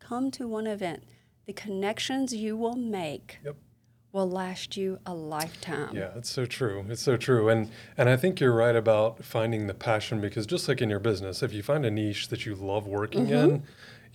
[0.00, 1.04] Come to one event.
[1.46, 3.56] The connections you will make Yep.
[4.12, 5.96] will last you a lifetime.
[5.96, 6.84] Yeah, it's so true.
[6.90, 7.48] It's so true.
[7.48, 11.00] And and I think you're right about finding the passion because just like in your
[11.00, 13.50] business, if you find a niche that you love working mm-hmm.
[13.50, 13.62] in,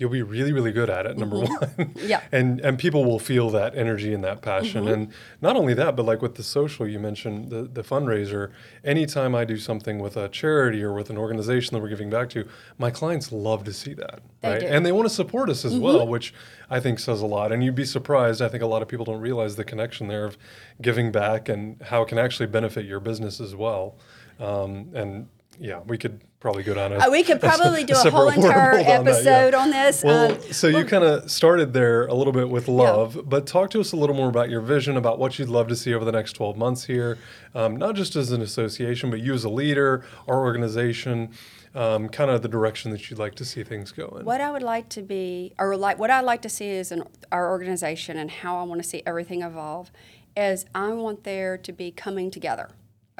[0.01, 1.47] you'll be really, really good at it, number one.
[1.61, 2.07] Mm-hmm.
[2.07, 2.21] Yeah.
[2.31, 4.85] and and people will feel that energy and that passion.
[4.85, 4.93] Mm-hmm.
[4.93, 8.51] And not only that, but like with the social you mentioned, the, the fundraiser,
[8.83, 12.29] anytime I do something with a charity or with an organization that we're giving back
[12.31, 14.21] to, my clients love to see that.
[14.41, 14.59] They right.
[14.59, 14.65] do.
[14.65, 14.75] Mm-hmm.
[14.75, 16.33] And they want to support us as well, which
[16.69, 17.51] I think says a lot.
[17.51, 18.41] And you'd be surprised.
[18.41, 20.37] I think a lot of people don't realize the connection there of
[20.81, 23.97] giving back and how it can actually benefit your business as well.
[24.39, 25.27] Um, and
[25.61, 26.97] yeah, we could probably go down a.
[26.97, 28.99] Uh, we could probably do a separate whole entire on that, yeah.
[28.99, 30.03] episode on this.
[30.03, 33.69] Well, Um, so you kind of started there a little bit with love, but talk
[33.71, 36.03] to us a little more about your vision, about what you'd love to see over
[36.03, 37.19] the next 12 months here,
[37.53, 41.29] um, not just as an association, but you as a leader, our organization,
[41.75, 44.25] um, kind of the direction that you'd like to see things go in.
[44.25, 47.03] What I would like to be, or like what I'd like to see is an,
[47.31, 49.91] our organization and how I want to see everything evolve,
[50.35, 52.71] is I want there to be coming together.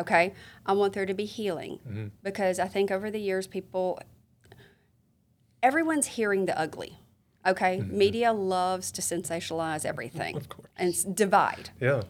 [0.01, 0.33] Okay,
[0.65, 2.07] I want there to be healing mm-hmm.
[2.23, 4.01] because I think over the years people,
[5.61, 6.99] everyone's hearing the ugly.
[7.45, 7.97] Okay, mm-hmm.
[7.97, 10.41] media loves to sensationalize everything
[10.75, 11.69] and divide.
[11.79, 12.01] Yeah.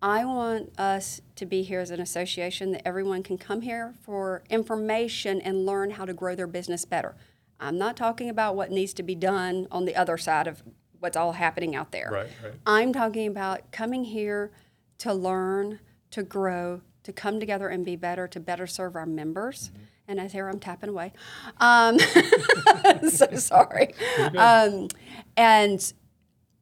[0.00, 4.42] I want us to be here as an association that everyone can come here for
[4.50, 7.16] information and learn how to grow their business better.
[7.60, 10.62] I'm not talking about what needs to be done on the other side of
[11.00, 12.10] what's all happening out there.
[12.10, 12.54] Right, right.
[12.66, 14.50] I'm talking about coming here
[14.98, 19.68] to learn, to grow, to come together and be better, to better serve our members.
[19.68, 19.82] Mm-hmm.
[20.08, 21.12] And as here I'm tapping away.
[21.58, 21.98] Um,
[23.08, 23.94] so sorry.
[24.36, 24.88] Um,
[25.36, 25.92] and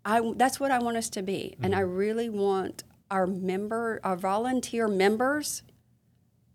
[0.04, 1.56] I, that's what I want us to be.
[1.62, 1.96] And I Mm-hmm.
[1.96, 5.62] really want our member, our volunteer members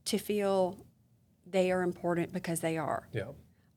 [0.05, 0.77] to feel
[1.45, 3.07] they are important because they are.
[3.11, 3.23] Yeah.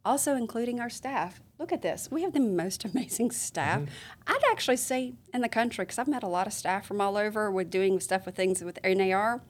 [0.05, 1.41] Also, including our staff.
[1.59, 2.09] Look at this.
[2.11, 3.81] We have the most amazing staff.
[3.81, 3.91] Mm-hmm.
[4.33, 7.17] I'd actually say in the country, because I've met a lot of staff from all
[7.17, 9.41] over with doing stuff with things with NAR.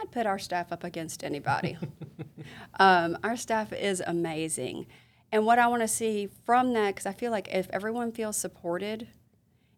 [0.00, 1.76] I'd put our staff up against anybody.
[2.80, 4.86] um, our staff is amazing.
[5.30, 8.36] And what I want to see from that, because I feel like if everyone feels
[8.36, 9.08] supported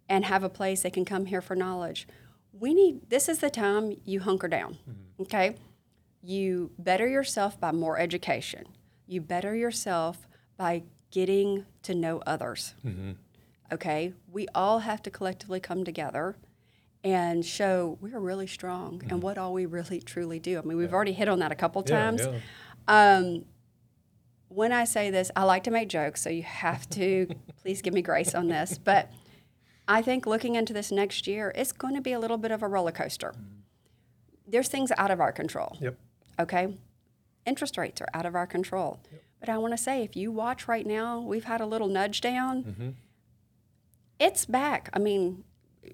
[0.08, 2.06] and have a place they can come here for knowledge,
[2.52, 4.78] we need this is the time you hunker down.
[5.20, 5.56] Okay?
[6.22, 8.66] You better yourself by more education.
[9.06, 12.74] You better yourself by getting to know others.
[13.72, 14.12] Okay?
[14.30, 16.36] We all have to collectively come together
[17.02, 19.20] and show we're really strong and mm.
[19.20, 20.58] what all we really truly do.
[20.58, 22.22] I mean, we've already hit on that a couple Yeah, times.
[22.26, 22.38] yeah.
[22.88, 23.44] Um,
[24.48, 27.28] when I say this, I like to make jokes, so you have to
[27.62, 28.78] please give me grace on this.
[28.78, 29.10] But
[29.86, 32.62] I think looking into this next year, it's going to be a little bit of
[32.62, 33.32] a roller coaster.
[33.36, 33.60] Mm.
[34.46, 35.76] There's things out of our control.
[35.80, 35.96] Yep.
[36.40, 36.76] Okay.
[37.46, 39.00] Interest rates are out of our control.
[39.12, 39.22] Yep.
[39.40, 42.20] But I want to say, if you watch right now, we've had a little nudge
[42.20, 42.64] down.
[42.64, 42.88] Mm-hmm.
[44.18, 44.90] It's back.
[44.92, 45.44] I mean,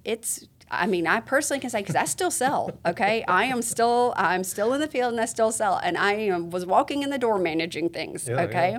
[0.05, 0.47] it's.
[0.69, 2.77] I mean, I personally can say because I still sell.
[2.85, 4.15] Okay, I am still.
[4.17, 5.81] I'm still in the field and I still sell.
[5.83, 8.29] And I am, was walking in the door managing things.
[8.29, 8.79] Yeah, okay, yeah.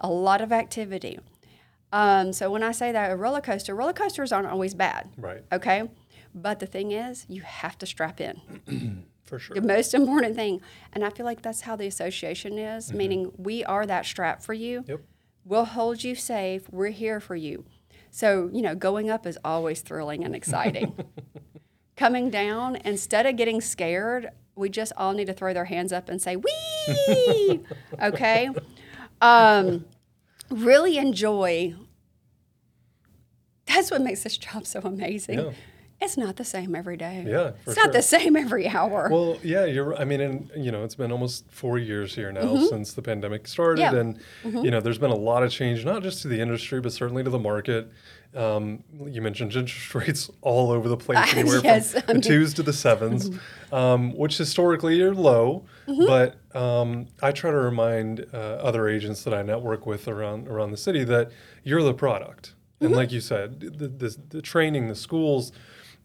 [0.00, 1.18] a lot of activity.
[1.92, 5.08] Um, so when I say that a roller coaster, roller coasters aren't always bad.
[5.16, 5.42] Right.
[5.52, 5.88] Okay,
[6.34, 9.54] but the thing is, you have to strap in For sure.
[9.54, 10.60] the most important thing.
[10.92, 14.52] And I feel like that's how the association is, meaning we are that strap for
[14.52, 14.84] you.
[14.86, 15.00] Yep.
[15.44, 16.68] We'll hold you safe.
[16.70, 17.64] We're here for you.
[18.16, 20.96] So, you know, going up is always thrilling and exciting.
[21.98, 26.08] Coming down, instead of getting scared, we just all need to throw their hands up
[26.08, 27.60] and say, Wee!
[28.02, 28.48] okay?
[29.20, 29.84] Um,
[30.48, 31.74] really enjoy.
[33.66, 35.40] That's what makes this job so amazing.
[35.40, 35.50] Yeah.
[36.00, 37.24] It's not the same every day.
[37.26, 39.08] Yeah, it's not the same every hour.
[39.10, 39.96] Well, yeah, you're.
[39.96, 43.46] I mean, and you know, it's been almost four years here now since the pandemic
[43.48, 44.56] started, Mm-hmm.
[44.56, 46.92] And you know, there's been a lot of change, not just to the industry, but
[46.92, 47.90] certainly to the market.
[48.34, 52.52] Um, you mentioned interest rates all over the place, anywhere Yes, from I the twos
[52.54, 53.38] to the 7s
[53.72, 55.64] um, which historically are low.
[55.88, 56.06] Mm-hmm.
[56.06, 60.72] But um, I try to remind uh, other agents that I network with around around
[60.72, 61.30] the city that
[61.64, 62.96] you're the product, and Mm-hmm.
[62.98, 65.52] like you said, the, the, the training, the schools.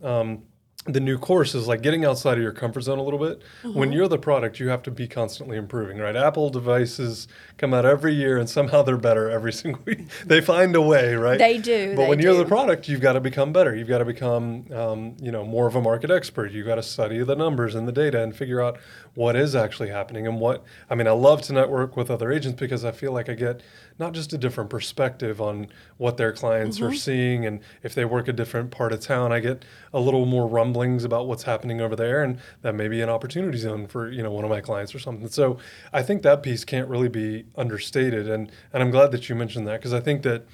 [0.03, 0.43] Um,
[0.87, 3.43] the new course is like getting outside of your comfort zone a little bit.
[3.61, 3.77] Mm-hmm.
[3.77, 6.15] When you're the product, you have to be constantly improving, right?
[6.15, 10.07] Apple devices come out every year and somehow they're better every single week.
[10.25, 11.37] they find a way, right?
[11.37, 13.75] They do, But they when you're the product, you've got to become better.
[13.75, 16.51] You've got to become, um, you know, more of a market expert.
[16.51, 18.79] You've got to study the numbers and the data and figure out
[19.13, 20.63] what is actually happening and what.
[20.89, 23.61] I mean, I love to network with other agents because I feel like I get
[23.99, 26.85] not just a different perspective on what their clients Mm-hmm.
[26.87, 30.25] are seeing and if they work a different part of town, I get a little
[30.25, 34.09] more rumblings about what's happening over there, and that may be an opportunity zone for
[34.11, 35.27] you know one of my clients or something.
[35.27, 35.57] So
[35.91, 39.67] I think that piece can't really be understated, and and I'm glad that you mentioned
[39.67, 40.45] that because I think that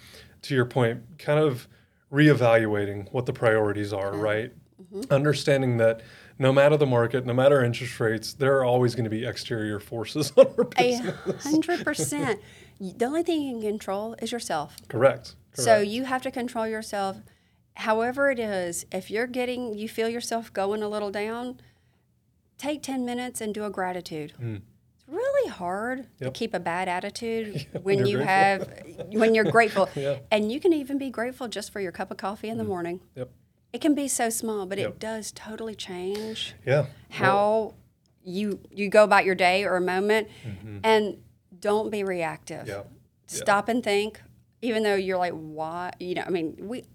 [0.43, 1.67] to your point, kind of
[2.11, 4.51] reevaluating what the priorities are, right?
[5.11, 6.01] Understanding that
[6.39, 9.79] no matter the market, no matter interest rates, there are always going to be exterior
[9.79, 10.93] forces on our A
[11.41, 12.39] hundred percent.
[12.79, 14.75] The only thing you can control is yourself.
[14.87, 15.35] Correct.
[15.53, 17.17] So you have to control yourself.
[17.75, 21.59] However it is, if you're getting, you feel yourself going a little down,
[22.57, 24.33] take ten minutes and do a gratitude.
[24.39, 26.31] It's really hard to Hmm.
[26.33, 28.25] Keep a bad attitude when when you're grateful.
[28.27, 30.15] have, when you're grateful, Yeah.
[30.15, 30.23] Hmm.
[30.31, 32.99] and you can even be grateful just for your cup of coffee in the morning.
[33.15, 33.31] Yep.
[33.77, 34.89] It can be so small, but Yep.
[34.89, 36.87] it does totally change Yeah.
[37.11, 37.75] how
[38.23, 40.79] you you go about your day or a moment, mm-hmm.
[40.83, 41.21] and
[41.59, 42.67] don't be reactive.
[42.67, 42.85] Yeah.
[43.27, 44.19] Stop and think.
[44.63, 45.93] Even though you're like, why?
[45.99, 46.85] You know, I mean, we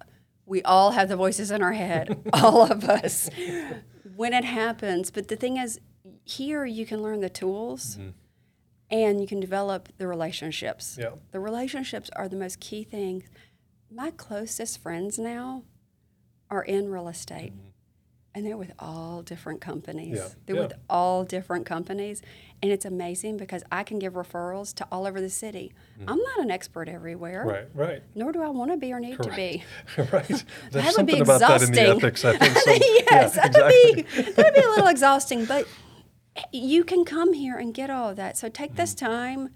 [0.45, 3.31] we all have the voices in our head, all of us,
[4.17, 5.13] when it happens.
[5.13, 5.79] But the thing is,
[6.25, 8.11] here you can learn the tools, mm-hmm.
[8.91, 10.99] and you can develop the relationships.
[11.01, 11.11] Yeah.
[11.31, 13.23] The relationships are the most key thing.
[13.89, 15.63] My closest friends now
[16.53, 17.53] are in real estate.
[18.35, 20.17] And they're with all different companies.
[20.17, 20.63] Yeah, They're yeah.
[20.63, 22.23] with all different companies.
[22.63, 25.73] And it's amazing because I can give referrals to all over the city.
[26.09, 28.03] I'm not an expert everywhere, Right, right.
[28.15, 29.65] nor do I want to be or need to be.
[29.99, 30.45] right.
[30.71, 31.79] That would be something about that exhausting.
[31.97, 32.57] ethics, I think.
[32.57, 34.23] So, yes, yeah, that'd, exactly.
[34.25, 35.67] be, that'd be a little exhausting, but
[36.53, 38.39] you can come here and get all of that.
[38.39, 39.07] So take this Mm-hmm.
[39.07, 39.49] time,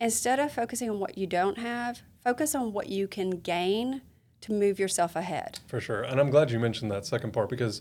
[0.00, 4.02] instead of focusing on what you don't have, focus on what you can gain
[4.44, 5.58] to move yourself ahead.
[5.66, 6.02] For sure.
[6.02, 7.80] And I'm glad you mentioned that second part because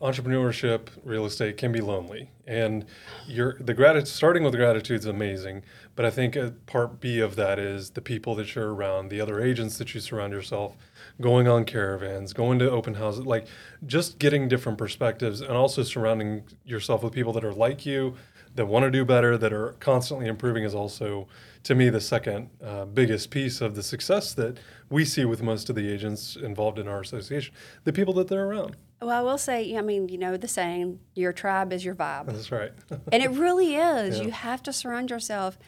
[0.00, 2.30] entrepreneurship, real estate can be lonely.
[2.46, 2.86] And
[3.28, 5.62] your the gratitude starting with gratitude is amazing,
[5.94, 9.20] but I think a part B of that is the people that you're around, the
[9.20, 10.76] other agents that you surround yourself,
[11.20, 13.46] going on caravans, going to open houses, like
[13.86, 18.16] just getting different perspectives and also surrounding yourself with people that are like you,
[18.54, 21.28] that want to do better, that are constantly improving is also
[21.62, 24.58] to me the second uh, biggest piece of the success that
[24.88, 28.46] we see with most of the agents involved in our association the people that they're
[28.46, 31.94] around Well, I will say, I mean, you know the saying, your tribe is your
[31.94, 32.26] vibe.
[32.26, 32.72] that's right
[33.12, 34.18] and it really is.
[34.18, 34.24] Yeah.
[34.24, 35.58] You have to surround yourself.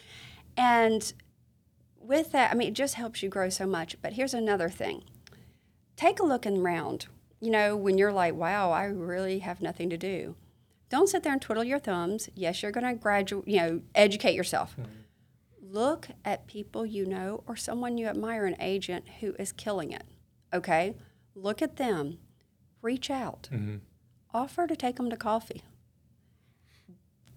[0.57, 1.13] And
[1.99, 4.01] with that, I mean, it just helps you grow so much.
[4.01, 5.03] But here's another thing
[5.95, 7.07] take a look around.
[7.39, 10.35] You know, when you're like, wow, I really have nothing to do.
[10.93, 12.29] Don't sit there and twiddle your thumbs.
[12.35, 14.77] Yes, you're going to graduate, you know, educate yourself.
[15.61, 20.03] Look at people you know or someone you admire, an agent who is killing it.
[20.53, 20.95] Okay?
[21.35, 22.19] Look at them.
[22.81, 23.49] Reach out.
[24.33, 25.63] Offer to take them to coffee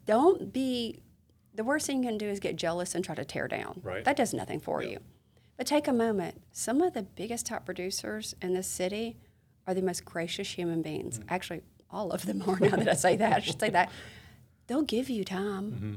[0.06, 1.02] don't be
[1.54, 3.80] the worst thing you can do is get jealous and try to tear down.
[3.82, 4.04] Right.
[4.04, 5.00] That does nothing for you.
[5.56, 6.42] But take a moment.
[6.52, 9.16] Some of the biggest top producers in this city
[9.66, 11.18] are the most gracious human beings.
[11.18, 11.28] Mm-hmm.
[11.30, 13.32] Actually, all of them are now that I say that.
[13.32, 13.90] I should say that.
[14.66, 15.72] They'll give you time.
[15.72, 15.94] Mm-hmm.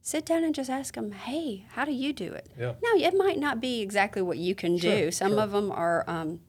[0.00, 2.48] Sit down and just ask them, hey, how do you do it?
[2.58, 2.74] Yeah.
[2.82, 5.10] Now, it might not be exactly what you can do.
[5.10, 5.40] Some sure.
[5.40, 6.40] of them are um,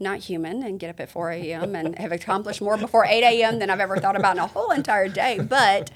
[0.00, 1.76] not human and get up at 4 a.m.
[1.76, 3.58] and have accomplished more before 8 a.m.
[3.58, 5.38] than I've ever thought about in a whole entire day.
[5.38, 5.90] But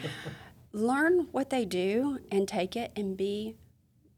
[0.72, 3.56] learn what they do and take it and be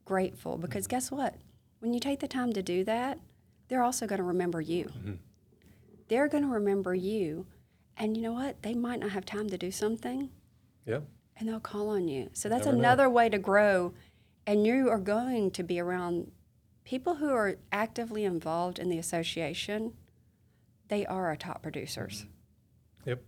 [0.04, 1.36] grateful because guess what?
[1.78, 3.18] When you take the time to do that,
[3.68, 4.92] they're also going to remember you.
[6.08, 7.46] They're going to remember you.
[8.00, 8.62] And you know what?
[8.62, 10.30] They might not have time to do something
[10.86, 11.00] yeah
[11.38, 12.28] and they'll call on you.
[12.34, 12.80] So that's Never know.
[12.82, 13.94] another way to grow.
[14.46, 16.32] And you are going to be around
[16.84, 19.92] people who are actively involved in the association.
[20.88, 22.26] They are our top producers,
[23.06, 23.22] yep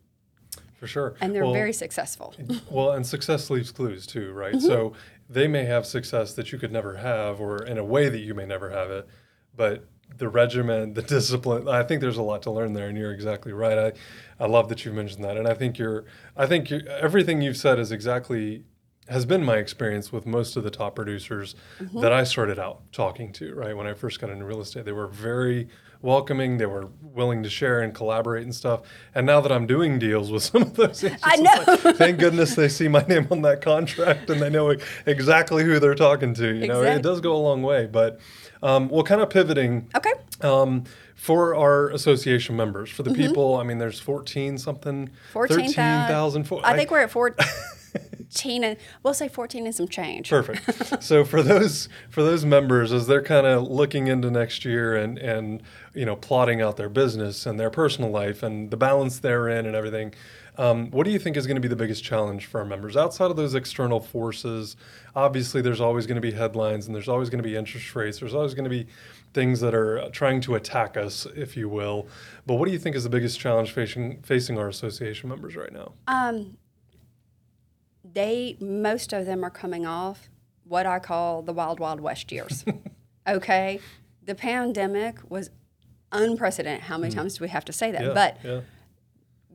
[0.79, 2.35] for sure and they're Well, very successful.
[2.71, 4.67] well and success leaves clues too right Mm-hmm.
[4.67, 4.95] so
[5.31, 8.35] they may have success that you could never have or in a way that you
[8.35, 9.07] may never have it
[9.57, 9.85] but
[10.19, 13.53] the regimen the discipline i think there's a lot to learn there and you're exactly
[13.53, 13.93] right i
[14.43, 16.05] i love that you mentioned that and i think you're
[16.37, 18.65] i think you everything you've said is exactly
[19.09, 22.01] has been my experience with most of the top producers Mm-hmm.
[22.01, 23.77] that I started out talking to, right?
[23.77, 25.67] When I first got into real estate, they were very
[26.01, 26.59] welcoming.
[26.59, 28.83] They were willing to share and collaborate and stuff.
[29.15, 31.65] And now that I'm doing deals with some of those agents, I know.
[31.85, 34.73] like, thank goodness they see my name on that contract and they know
[35.05, 36.55] exactly who they're talking to.
[36.55, 37.87] You know, it does go a long way.
[37.87, 38.21] But
[38.63, 40.13] um, well, kind of pivoting Okay.
[40.43, 45.75] um, for our association members, for the people, I mean, there's 14 something, 14,000.
[45.75, 46.45] 13,000.
[46.45, 47.45] fo- I think we're at 14
[48.65, 50.31] and we'll say 14 and some change.
[50.31, 51.03] Perfect.
[51.03, 55.19] so for those for those members, as they're kind of looking into next year and
[55.19, 55.63] and
[55.95, 59.77] you know plotting out their business and their personal life and the balance therein and
[59.77, 60.15] everything,
[60.59, 62.97] um, what do you think is going to be the biggest challenge for our members
[62.97, 64.77] outside of those external forces?
[65.17, 68.19] Obviously, there's always going to be headlines and there's always going to be interest rates.
[68.19, 68.87] There's always going to be
[69.33, 72.07] things that are uh, trying to attack us, if you will.
[72.47, 75.73] But what do you think is the biggest challenge facing facing our association members right
[75.73, 75.93] now?
[76.07, 76.59] Um,
[78.05, 80.29] they most of them are coming off
[80.65, 82.65] what I call the wild wild west years.
[83.27, 83.81] okay,
[84.23, 85.51] the pandemic was
[86.13, 86.83] unprecedented.
[86.83, 88.03] How many times do we have to say that?
[88.03, 88.07] Mm.
[88.09, 88.61] Yeah, But yeah,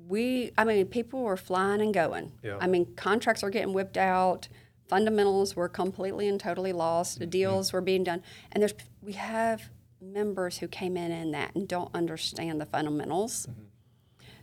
[0.08, 2.32] we, I mean, people were flying and going.
[2.44, 2.58] Yeah.
[2.60, 4.48] I mean, contracts are getting whipped out.
[4.88, 7.20] Fundamentals were completely and totally lost.
[7.20, 7.32] The mm-hmm.
[7.32, 9.70] deals were being done, and there's we have
[10.02, 13.48] members who came in in that and don't understand the fundamentals.
[13.48, 13.64] Mm-hmm.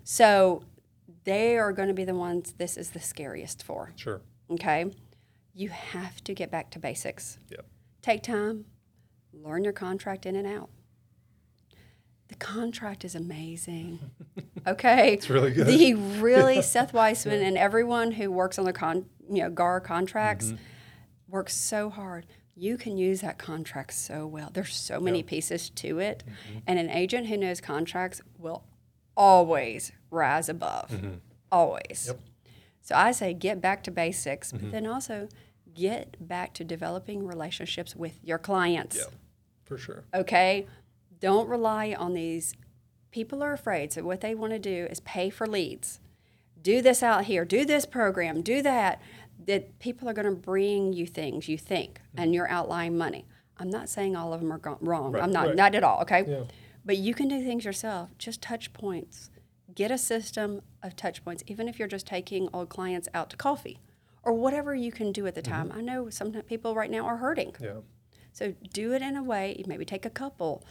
[0.04, 0.64] So
[1.24, 3.92] they are going to be the ones this is the scariest for.
[3.96, 4.20] sure.
[4.50, 4.90] Okay,
[5.54, 7.38] you have to get back to basics.
[7.50, 7.64] Yep.
[8.02, 8.66] Take time,
[9.32, 10.68] learn your contract in and out.
[12.28, 13.98] The contract is amazing.
[14.66, 15.66] Okay, It's really good.
[15.66, 20.46] The really Seth Weissman and everyone who works on the con, you know, GAR contracts
[20.46, 20.56] Mm-hmm.
[21.28, 22.24] works so hard.
[22.56, 24.48] You can use that contract so well.
[24.54, 26.58] There's so many pieces to it, Mm-hmm.
[26.66, 28.64] and an agent who knows contracts will
[29.14, 30.98] always rise above.
[31.52, 31.82] Always.
[32.08, 32.10] Mm-hmm.
[32.12, 32.20] Yep.
[32.80, 34.64] So I say get back to basics, Mm-hmm.
[34.64, 35.28] but then also
[35.74, 38.96] get back to developing relationships with your clients.
[38.96, 39.04] Yeah,
[39.64, 40.04] for sure.
[40.14, 40.66] Okay?
[41.24, 42.54] Don't rely on these.
[43.10, 43.94] People are afraid.
[43.94, 45.98] So what they want to do is pay for leads.
[46.60, 49.00] Do this out here, do this program, do that.
[49.46, 52.20] That people are going to bring you things you think, mm-hmm.
[52.20, 53.24] and you're outlying money.
[53.56, 55.12] I'm not saying all of them are go- wrong.
[55.12, 55.56] Right, I'm not, right.
[55.56, 56.02] not at all.
[56.02, 56.42] Okay, Yeah.
[56.84, 58.10] but you can do things yourself.
[58.18, 59.30] Just touch points.
[59.74, 63.38] Get a system of touch points, even if you're just taking old clients out to
[63.38, 63.80] coffee
[64.22, 65.70] or whatever you can do at the time.
[65.70, 65.78] Mm-hmm.
[65.78, 67.56] I know some people right now are hurting.
[67.58, 67.80] Yeah.
[68.32, 70.62] So do it in a way, maybe take a couple,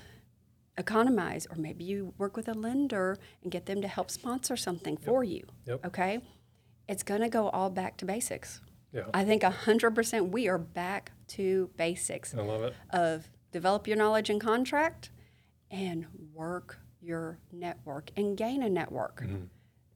[0.77, 4.97] economize, or maybe you work with a lender and get them to help sponsor something
[4.97, 5.45] for you.
[5.65, 5.85] Yep.
[5.85, 6.19] Okay?
[6.87, 8.61] It's going to go all back to basics.
[8.91, 9.03] Yeah.
[9.13, 12.75] I think 100% we are back to basics I love it.
[12.91, 15.09] of develop your knowledge and contract
[15.71, 19.21] and work your network and gain a network.
[19.21, 19.45] Mm-hmm.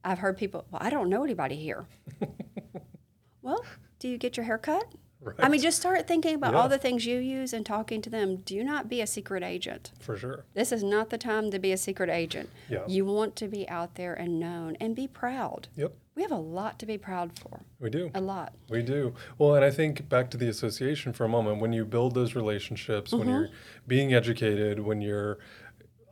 [0.04, 1.86] I've heard people, well, I don't know anybody here.
[3.42, 3.64] well,
[3.98, 4.92] do you get your hair cut?
[5.38, 6.60] I mean, just start thinking about Yeah.
[6.60, 8.36] all the things you use and talking to them.
[8.36, 9.90] Do not be a secret agent.
[10.00, 10.44] For sure.
[10.54, 12.48] This is not the time to be a secret agent.
[12.68, 12.86] Yeah.
[12.86, 15.68] You want to be out there and known and be proud.
[15.76, 15.92] Yep.
[16.14, 17.60] We have a lot to be proud for.
[17.78, 18.10] We do.
[18.14, 18.52] A lot.
[18.68, 19.14] We do.
[19.38, 22.34] Well, and I think back to the association for a moment, when you build those
[22.34, 23.30] relationships, when mm-hmm.
[23.30, 23.48] you're
[23.86, 25.38] being educated, when you're,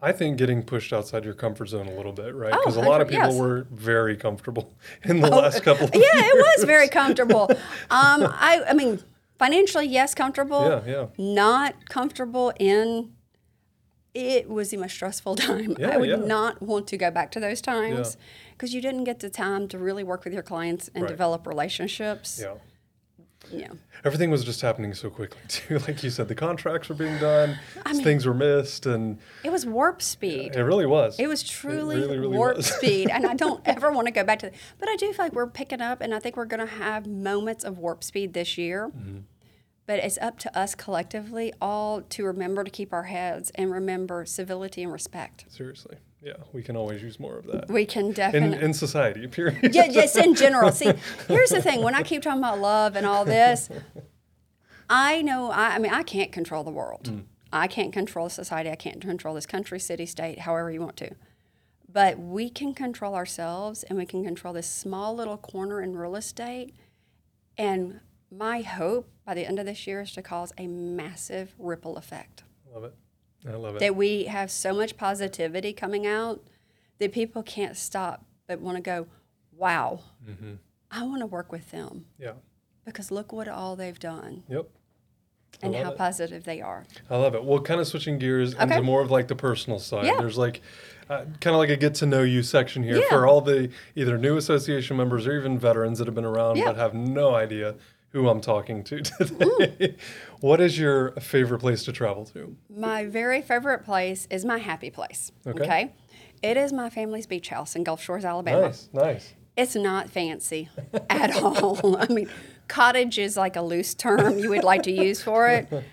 [0.06, 2.52] I think, getting pushed outside your comfort zone a little bit, right?
[2.54, 3.34] Oh, Because a lot of people yes.
[3.34, 7.50] Oh, were very comfortable in the last couple of yeah, it was very comfortable.
[7.90, 9.00] Um, I, I mean,
[9.38, 10.62] financially, yes, comfortable.
[10.86, 11.06] Yeah, yeah.
[11.18, 13.12] Not comfortable in.
[14.14, 15.76] It was the most stressful time.
[15.78, 16.16] Yeah, I would yeah.
[16.16, 18.16] not want to go back to those times
[18.52, 21.10] because you didn't get the time to really work with your clients and Right.
[21.10, 22.38] develop relationships.
[22.42, 22.54] Yeah.
[23.52, 23.68] Yeah.
[24.04, 25.78] Everything was just happening so quickly, too.
[25.80, 27.58] Like you said, the contracts were being done,
[27.90, 30.54] mean- things were missed, and It was warp speed.
[30.54, 31.18] it really was.
[31.18, 32.66] It was truly really, really warp was.
[32.76, 34.46] speed, and I don't ever want to go back to.
[34.50, 34.54] That.
[34.78, 37.06] But I do feel like we're picking up, and I think we're going to have
[37.06, 38.88] moments of warp speed this year.
[38.88, 39.18] Mm-hmm.
[39.86, 44.24] But it's up to us collectively all to remember to keep our heads and remember
[44.26, 45.44] civility and respect.
[45.48, 45.98] Seriously.
[46.26, 47.70] Yeah, we can always use more of that.
[47.70, 48.60] We can in, definitely.
[48.60, 49.72] in society, period.
[49.72, 50.72] yeah, yes, in general.
[50.72, 50.92] See,
[51.28, 53.68] here's the thing: when I keep talking about love and all this,
[54.90, 55.52] I know.
[55.52, 57.04] I, I mean, I can't control the world.
[57.04, 57.24] Mm.
[57.52, 58.68] I can't control society.
[58.68, 61.14] I can't control this country, city, state, however you want to.
[61.88, 66.16] But we can control ourselves, and we can control this small little corner in real
[66.16, 66.74] estate.
[67.56, 68.00] And
[68.32, 72.42] my hope by the end of this year is to cause a massive ripple effect
[72.76, 72.94] love it.
[73.48, 73.78] I love it.
[73.80, 76.42] that we have so much positivity coming out
[76.98, 79.06] that people can't stop but want to go,
[79.56, 80.54] wow, Mm-hmm.
[80.90, 82.32] I want to work with them yeah.
[82.84, 84.68] because look what all they've done Yep.
[85.62, 85.98] and how it.
[85.98, 86.84] positive they are.
[87.10, 87.44] I love it.
[87.44, 88.62] Well, kind of switching gears Okay.
[88.62, 90.06] into more of like the personal side.
[90.06, 90.16] Yeah.
[90.18, 90.62] There's like
[91.10, 93.08] uh, kind of like a get to know you section here Yeah.
[93.08, 96.64] for all the either new association members or even veterans that have been around Yeah.
[96.66, 97.74] but have no idea
[98.16, 99.94] who I'm talking to today.
[100.40, 102.56] what is your favorite place to travel to?
[102.74, 105.32] My very favorite place is my happy place.
[105.46, 105.92] Okay.
[106.42, 108.62] It is my family's beach house in Gulf Shores, Alabama.
[108.62, 109.34] Nice, nice.
[109.54, 110.70] It's not fancy
[111.10, 111.98] at all.
[111.98, 112.30] I mean,
[112.68, 115.68] cottage is like a loose term you would like to use for it.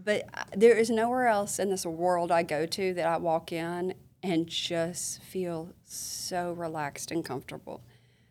[0.00, 3.50] But uh, there is nowhere else in this world I go to that I walk
[3.50, 7.82] in and just feel so relaxed and comfortable.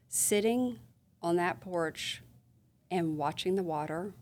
[0.07, 0.79] Sitting
[1.21, 2.23] on that porch
[2.91, 4.13] and watching the water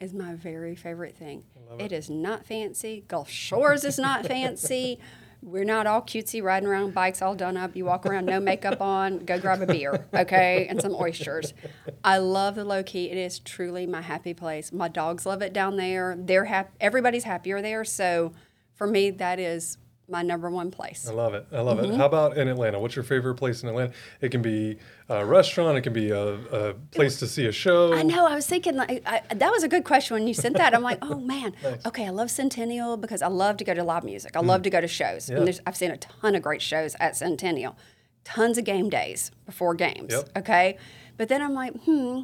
[0.00, 1.44] is my very favorite thing.
[1.78, 3.04] it is not fancy.
[3.08, 4.98] Gulf Shores is not fancy.
[5.42, 7.76] We're not all cutesy riding around bikes all done up.
[7.76, 11.54] You walk around no makeup on, go grab a beer, okay, and some oysters.
[12.02, 13.10] I love the low key.
[13.10, 14.72] It is truly my happy place.
[14.72, 16.16] My dogs love it down there.
[16.18, 16.70] They're happy.
[16.80, 17.84] Everybody's happier there.
[17.84, 18.32] So
[18.74, 21.08] for me, that is my number one place.
[21.08, 21.46] I love it.
[21.52, 21.92] I love Mm-hmm.
[21.92, 21.96] it.
[21.96, 22.78] How about in Atlanta?
[22.78, 23.92] What's your favorite place in Atlanta?
[24.20, 25.76] It can be a restaurant.
[25.76, 27.92] It can be a, a place to see a show.
[27.92, 28.26] I know.
[28.26, 30.74] I was thinking like I, that was a good question when you sent that.
[30.74, 31.54] I'm like, oh man,
[31.86, 32.06] okay.
[32.06, 34.36] I love Centennial because I love to go to live music.
[34.36, 35.26] I love to go to shows.
[35.26, 35.30] Mm.
[35.30, 35.36] Yeah.
[35.38, 37.76] And there's, I've seen a ton of great shows at Centennial,
[38.24, 40.12] tons of game days before games.
[40.12, 40.28] Yep.
[40.38, 40.76] Okay,
[41.16, 42.22] but then I'm like, hmm.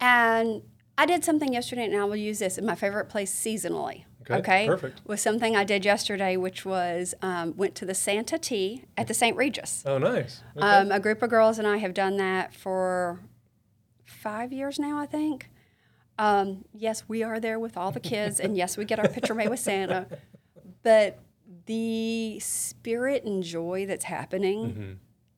[0.00, 0.62] And
[0.98, 4.04] I did something yesterday, and I will use this in my favorite place seasonally.
[4.30, 5.00] Okay, perfect.
[5.06, 9.14] Was something I did yesterday, which was um, went to the Santa Tea at the
[9.14, 9.36] St.
[9.36, 9.82] Regis.
[9.86, 10.42] Oh, nice.
[10.56, 10.66] Okay.
[10.66, 13.20] Um, a group of girls and I have done that for
[14.04, 15.50] five years now, I think.
[16.18, 19.34] Um, yes, we are there with all the kids, and yes, we get our picture
[19.34, 20.06] made with Santa.
[20.82, 21.18] But
[21.66, 24.92] the spirit and joy that's happening Mm-hmm.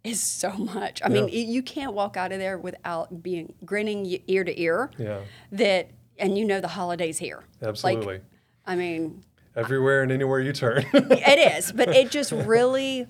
[0.05, 1.01] is so much.
[1.05, 4.91] I mean, you can't walk out of there without being grinning ear to ear.
[4.99, 5.20] Yeah.
[5.53, 7.45] That and you know the holidays here.
[7.62, 8.07] Absolutely.
[8.14, 8.22] Like,
[8.69, 9.25] I mean,
[9.57, 10.85] Everywhere and anywhere you turn.
[10.93, 13.09] it is, but it just really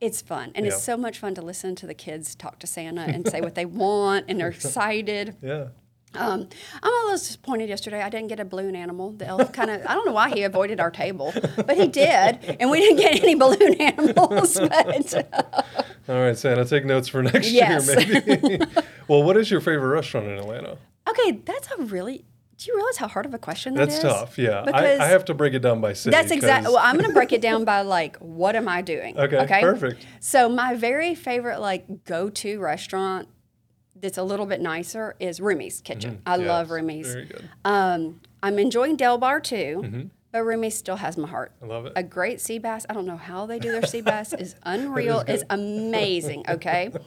[0.00, 0.50] it's fun.
[0.54, 0.72] And Yeah.
[0.72, 3.54] it's so much fun to listen to the kids talk to Santa and say what
[3.54, 5.36] they want and they're excited.
[5.40, 5.68] yeah.
[6.16, 6.48] Um,
[6.80, 8.00] I'm a little disappointed yesterday.
[8.00, 9.10] I didn't get a balloon animal.
[9.12, 12.56] The elf kind of, I don't know why he avoided our table, but he did.
[12.60, 14.54] And we didn't get any balloon animals.
[14.60, 15.26] But,
[16.08, 17.88] All right, Santa, take notes for next Yes.
[17.88, 18.58] year, maybe.
[19.08, 20.76] well, what is your favorite restaurant in Atlanta?
[21.08, 22.24] okay, that's a really,
[22.56, 24.02] do you realize how hard of a question that That's is?
[24.02, 24.38] tough.
[24.38, 26.10] Yeah, Because I have to break it down by city.
[26.14, 26.72] That's exactly.
[26.72, 29.18] Well, I'm going to break it down by like, what am I doing?
[29.18, 30.06] Okay, okay, perfect.
[30.20, 33.28] So my very favorite like go-to restaurant
[33.96, 36.20] that's a little bit nicer is Rumi's Kitchen.
[36.26, 36.74] I love Mm-hmm.
[36.76, 37.12] Yes, Rumi's.
[37.12, 37.50] Very good.
[37.64, 41.52] Um, I'm enjoying Delbar too, but Rumi's still has my heart.
[41.62, 41.92] I love it.
[41.96, 42.84] A great sea bass.
[42.90, 44.32] I don't know how they do their sea bass.
[44.38, 45.24] is unreal.
[45.26, 46.44] It's amazing.
[46.48, 46.90] Okay.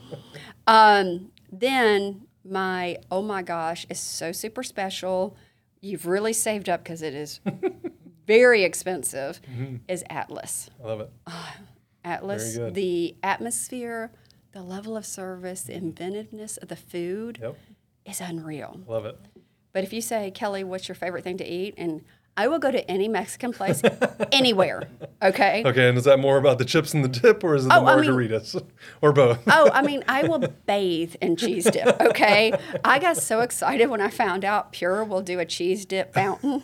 [0.66, 5.36] Um, then my oh my gosh is so super special.
[5.80, 7.40] You've really saved up because it is
[8.26, 9.40] very expensive.
[9.42, 9.76] Mm-hmm.
[9.88, 10.70] Is Atlas.
[10.82, 11.10] I love it.
[12.04, 12.74] Atlas, Very good.
[12.74, 14.10] the atmosphere,
[14.52, 17.56] the level of service, the inventiveness of the food Yep,
[18.06, 18.80] is unreal.
[18.86, 19.18] love it.
[19.72, 21.74] But if you say, Kelly, what's your favorite thing to eat?
[21.76, 22.02] And
[22.38, 23.82] I will go to any Mexican place
[24.32, 24.88] anywhere.
[25.20, 25.64] Okay.
[25.68, 27.74] Okay, and is that more about the chips and the dip, or is it the
[27.74, 28.62] Oh, I mean- margaritas,
[29.02, 29.40] or both?
[29.48, 32.00] Oh, I mean, I will bathe in cheese dip.
[32.00, 32.52] Okay.
[32.84, 36.62] I got so excited when I found out Pure will do a cheese dip fountain.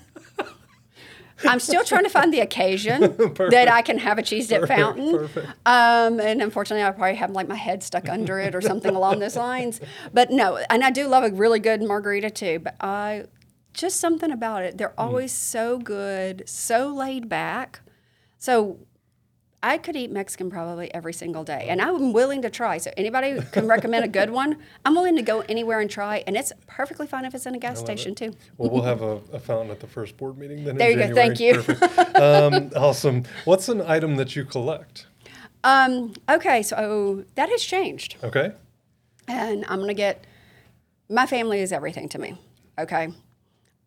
[1.44, 3.00] I'm still trying to find the occasion
[3.50, 5.18] that I can have a cheese dip fountain.
[5.18, 5.46] perfect.
[5.66, 9.18] Um, and unfortunately, I probably have like my head stuck under it or something along
[9.18, 9.80] those lines.
[10.12, 12.60] But no, and I do love a really good margarita too.
[12.60, 13.24] But I
[13.74, 14.78] just something about it.
[14.78, 17.80] They're always so good, so laid back.
[18.38, 18.78] So
[19.62, 22.78] I could eat Mexican probably every single day, and I'm willing to try.
[22.78, 26.36] So anybody can recommend a good one, I'm willing to go anywhere and try, and
[26.36, 28.34] it's perfectly fine if it's in a gas station too.
[28.58, 30.76] Well, we'll have a, a fountain at the first board meeting then.
[30.76, 31.14] There you go.
[31.14, 31.64] Thank you.
[32.20, 33.24] Um, awesome.
[33.44, 35.06] What's an item that you collect?
[35.64, 38.16] Um, okay, so that has changed.
[38.22, 38.52] Okay.
[39.26, 40.26] and I'm gonna get.
[41.08, 42.38] My family is everything to me.
[42.78, 43.08] Okay.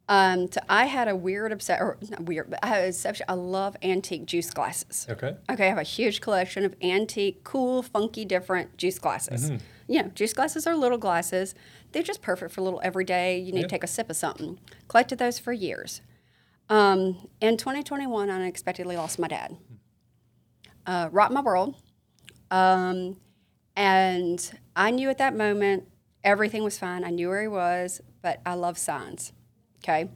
[0.09, 3.25] Um, so I had a weird obsession, or not weird, but I had a obsession.
[3.27, 5.05] I love antique juice glasses.
[5.09, 5.35] Okay.
[5.51, 9.51] Okay, I have a huge collection of antique, cool, funky, different juice glasses.
[9.87, 11.55] You know, juice glasses are little glasses.
[11.91, 13.39] They're just perfect for little everyday.
[13.39, 14.59] You need to take a sip of something.
[14.87, 16.01] Collected those for years.
[16.69, 19.57] Um, in 2021, I unexpectedly lost my dad.
[20.85, 21.75] Uh, rocked my world.
[22.51, 23.17] Um,
[23.75, 25.87] and I knew at that moment
[26.23, 27.03] everything was fine.
[27.03, 29.33] I knew where he was, but I love signs.
[29.87, 30.09] Okay.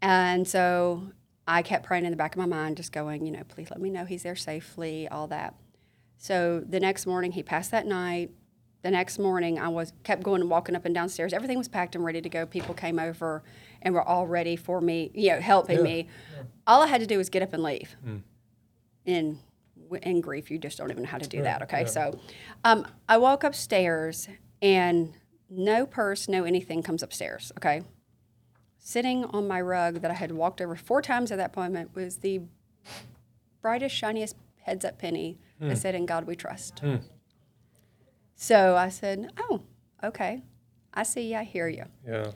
[0.00, 1.10] And so
[1.48, 3.80] I kept praying in the back of my mind, just going, you know, please let
[3.80, 5.54] me know he's there safely, all that.
[6.18, 8.30] So the next morning, he passed that night.
[8.82, 11.32] The next morning, I was kept going and walking up and downstairs.
[11.32, 12.44] Everything was packed and ready to go.
[12.44, 13.42] People came over
[13.80, 16.06] and were all ready for me, you know, helping me.
[16.66, 17.96] All I had to do was get up and leave.
[19.06, 19.38] In
[20.02, 21.62] in grief, you just don't even know how to do that.
[21.62, 22.18] Okay, so
[22.64, 24.28] um, I walk upstairs
[24.62, 25.12] and
[25.50, 27.52] no purse, no anything comes upstairs.
[27.58, 27.82] Okay,
[28.84, 32.18] sitting on my rug that I had walked over four times at that appointment was
[32.18, 32.42] the
[33.62, 35.74] brightest, shiniest heads up penny that hmm.
[35.74, 36.80] said, In God we trust.
[36.80, 36.96] Hmm.
[38.36, 39.62] So I said, Oh,
[40.04, 40.42] okay.
[40.92, 41.86] I see you, I hear you.
[42.06, 42.32] Yeah.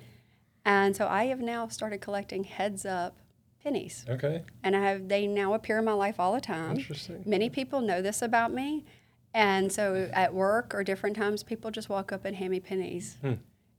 [0.65, 3.19] And so I have now started collecting heads up
[3.63, 4.07] pennies.
[4.09, 4.43] Okay.
[4.63, 6.79] And I have they now appear in my life all the time.
[6.79, 7.25] Interesting.
[7.27, 8.87] Many people know this about me.
[9.35, 13.19] And so at work or different times, people just walk up and hand me pennies.
[13.21, 13.35] Hmm.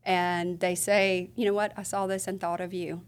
[0.06, 3.02] And they say, you know what, I saw this and thought of you.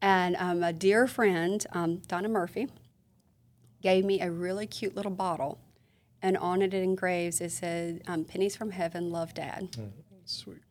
[0.00, 2.68] And um, a dear friend, um, Donna Murphy,
[3.82, 5.58] gave me a really cute little bottle.
[6.22, 9.76] And on it, it engraves, it said, um, pennies from heaven, love dad.
[10.24, 10.62] Sweet.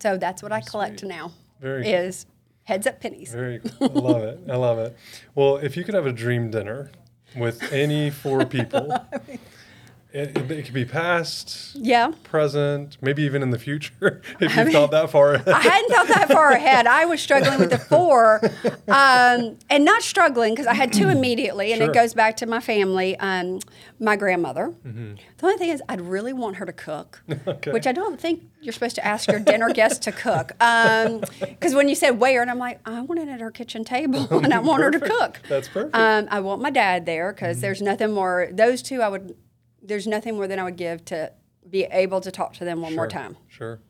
[0.00, 1.92] So that's what I collect now, Very cool.
[1.92, 2.26] is
[2.64, 3.32] heads up pennies.
[3.32, 3.90] Very cool.
[3.96, 4.40] I love it.
[4.48, 4.96] I love it.
[5.34, 6.90] Well, if you could have a dream dinner
[7.36, 8.92] with any four people,
[9.28, 9.40] it,
[10.18, 12.12] it, it could be past, Yeah.
[12.24, 15.48] present, maybe even in the future, if you thought that far ahead.
[15.48, 16.86] I hadn't thought that far ahead.
[16.86, 18.40] I was struggling with the four,
[18.88, 21.90] um, and not struggling because I had two immediately, and Sure.
[21.90, 23.16] it goes back to my family.
[23.18, 23.60] Um,
[24.00, 24.72] my grandmother.
[24.84, 25.16] The
[25.46, 27.72] only thing is, I'd really want her to cook, Okay.
[27.72, 30.48] which I don't think you're supposed to ask your dinner guest to cook.
[30.58, 34.26] Because when you said where, and I'm like, I want it at her kitchen table,
[34.30, 35.40] and I want her to cook.
[35.48, 35.94] That's perfect.
[35.96, 38.48] Um, I want my dad there because there's nothing more.
[38.52, 39.36] Those two, I would.
[39.88, 41.32] There's nothing more than I would give to
[41.68, 43.36] be able to talk to them one more time.
[43.48, 43.80] Sure.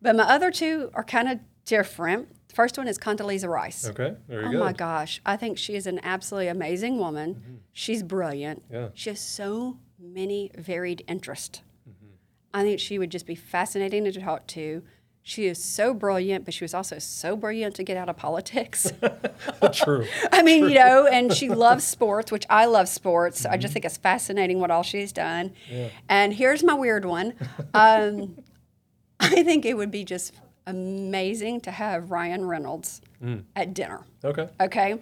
[0.00, 3.88] But my other two are kind of different First one is Condoleezza Rice.
[3.88, 4.58] Okay, very Oh good.
[4.58, 5.20] my gosh.
[5.24, 7.60] I think she is an absolutely amazing woman.
[7.72, 8.64] She's brilliant.
[8.72, 8.88] Yeah.
[8.94, 11.60] She has so many varied interests.
[11.88, 12.06] Mm-hmm.
[12.54, 14.82] I think she would just be fascinating to talk to.
[15.28, 18.90] She is so brilliant, but she was also so brilliant to get out of politics.
[19.74, 20.06] True.
[20.32, 23.44] I mean, you know, and she loves sports, which I love sports.
[23.44, 23.60] I Mm-hmm.
[23.60, 25.52] just think it's fascinating what all she's done.
[25.70, 25.90] Yeah.
[26.08, 27.34] And here's my weird one.
[27.74, 28.42] Um,
[29.20, 30.32] I think it would be just
[30.66, 33.42] amazing to have Ryan Reynolds Mm.
[33.54, 34.06] at dinner.
[34.24, 34.48] Okay.
[34.58, 34.98] Okay.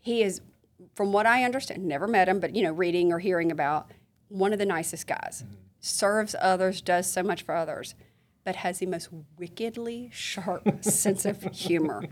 [0.00, 0.42] He is,
[0.94, 3.90] from what I understand, never met him, but, you know, reading or hearing about,
[4.28, 5.42] one of the nicest guys.
[5.80, 7.94] Serves others, does so much for others,
[8.44, 12.04] but has the most wickedly sharp sense of humor.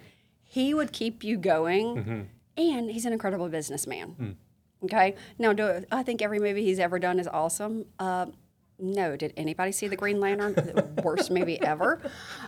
[0.43, 4.37] He would keep you going, and he's an incredible businessman.
[4.85, 5.15] Okay.
[5.39, 7.87] Now, do I think every movie he's ever done is awesome?
[7.99, 8.27] Uh,
[8.79, 9.17] no.
[9.17, 10.55] Did anybody see the Green Lantern?
[10.55, 12.01] the worst movie ever.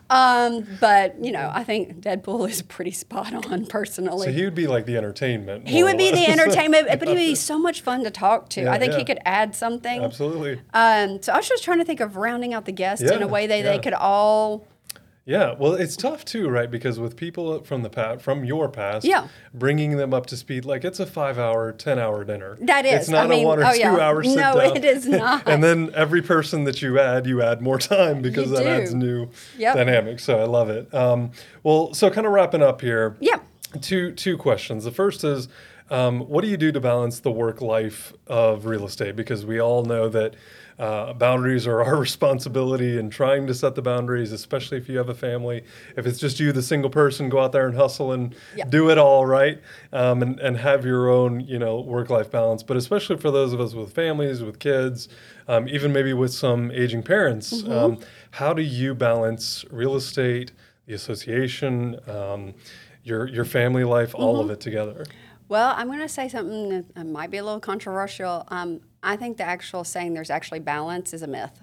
[0.08, 4.26] Um, but you know, I think Deadpool is pretty spot on personally.
[4.26, 5.68] So he would be like the entertainment.
[5.68, 8.62] He would be the entertainment, but he would be so much fun to talk to.
[8.62, 8.98] Yeah, I think yeah.
[8.98, 10.02] he could add something.
[10.02, 10.60] Absolutely.
[10.72, 13.28] Um, so I was just trying to think of rounding out the guests in a
[13.28, 13.62] way that yeah.
[13.62, 14.66] they could all.
[15.26, 16.68] Yeah, well, it's tough too, right?
[16.70, 19.28] Because with people from the past, from your past, Yeah.
[19.54, 22.56] bringing them up to speed, like it's a five-hour, ten-hour dinner.
[22.62, 23.00] That is.
[23.02, 23.96] It's not I mean, a one or oh, two yeah.
[23.98, 24.76] hour sit No, down.
[24.76, 25.46] it is not.
[25.46, 28.68] and then every person that you add, you add more time because You that do.
[28.70, 29.74] adds new Yep.
[29.76, 30.24] dynamics.
[30.24, 30.92] So I love it.
[30.92, 31.30] Um,
[31.62, 33.16] well, so kind of wrapping up here.
[33.20, 33.38] Yeah.
[33.82, 34.82] Two two questions.
[34.84, 35.48] The first is,
[35.90, 39.14] um, what do you do to balance the work life of real estate?
[39.16, 40.34] Because we all know that
[40.80, 45.10] uh, boundaries are our responsibility, and trying to set the boundaries, especially if you have
[45.10, 45.62] a family.
[45.96, 48.64] If it's just you, the single person, go out there and hustle and Yeah.
[48.64, 49.60] do it all right,
[49.92, 52.62] um, and and have your own you know work life balance.
[52.62, 55.08] But especially for those of us with families, with kids,
[55.48, 57.98] um, even maybe with some aging parents, um,
[58.32, 60.52] how do you balance real estate,
[60.86, 61.98] the association?
[62.08, 62.54] Um,
[63.02, 65.06] your, your family life, all of it together.
[65.50, 68.44] Well, I'm going to say something that might be a little controversial.
[68.48, 71.60] Um, I think the actual saying there's actually balance is a myth.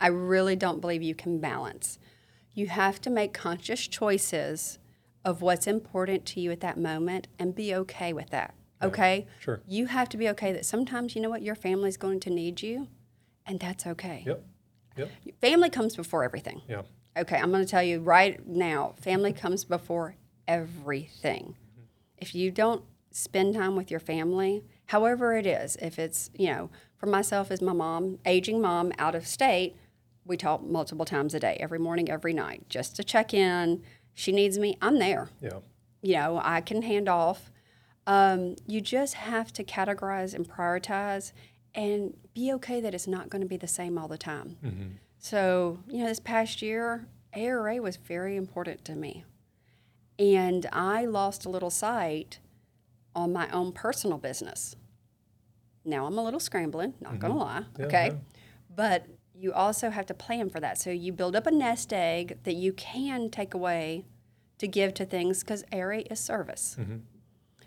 [0.00, 2.00] I really don't believe you can balance.
[2.52, 4.80] You have to make conscious choices
[5.24, 8.54] of what's important to you at that moment and be okay with that.
[8.82, 9.26] Okay?
[9.38, 9.60] sure.
[9.68, 12.60] You have to be okay that sometimes, you know what, your family's going to need
[12.60, 12.88] you,
[13.46, 14.24] and that's okay.
[14.26, 14.44] Yep.
[14.96, 15.10] Yep.
[15.40, 16.62] Family comes before everything.
[16.68, 16.82] Yeah.
[17.16, 20.16] Okay, I'm going to tell you right now family comes before
[20.48, 21.54] everything.
[22.16, 26.70] If you don't spend time with your family, however it is, if it's, you know,
[26.96, 29.76] for myself as my mom, aging mom out of state,
[30.24, 33.82] we talk multiple times a day, every morning, every night, just to check in.
[34.14, 35.30] She needs me, I'm there.
[35.40, 35.58] Yeah.
[36.02, 37.50] You know, I can hand off.
[38.06, 41.32] Um, you just have to categorize and prioritize
[41.74, 44.98] and be okay that it's not going to be the same all the time.
[45.18, 49.24] So, you know, this past year, ARA was very important to me.
[50.18, 52.38] And I lost a little sight
[53.18, 54.76] on my own personal business.
[55.84, 57.56] Now I'm a little scrambling, not going to mm-hmm.
[57.56, 58.06] lie, Yeah, okay?
[58.12, 58.18] yeah.
[58.74, 60.78] But you also have to plan for that.
[60.78, 64.04] So you build up a nest egg that you can take away
[64.58, 66.76] to give to things because ARA is service.
[66.78, 66.98] Mm-hmm.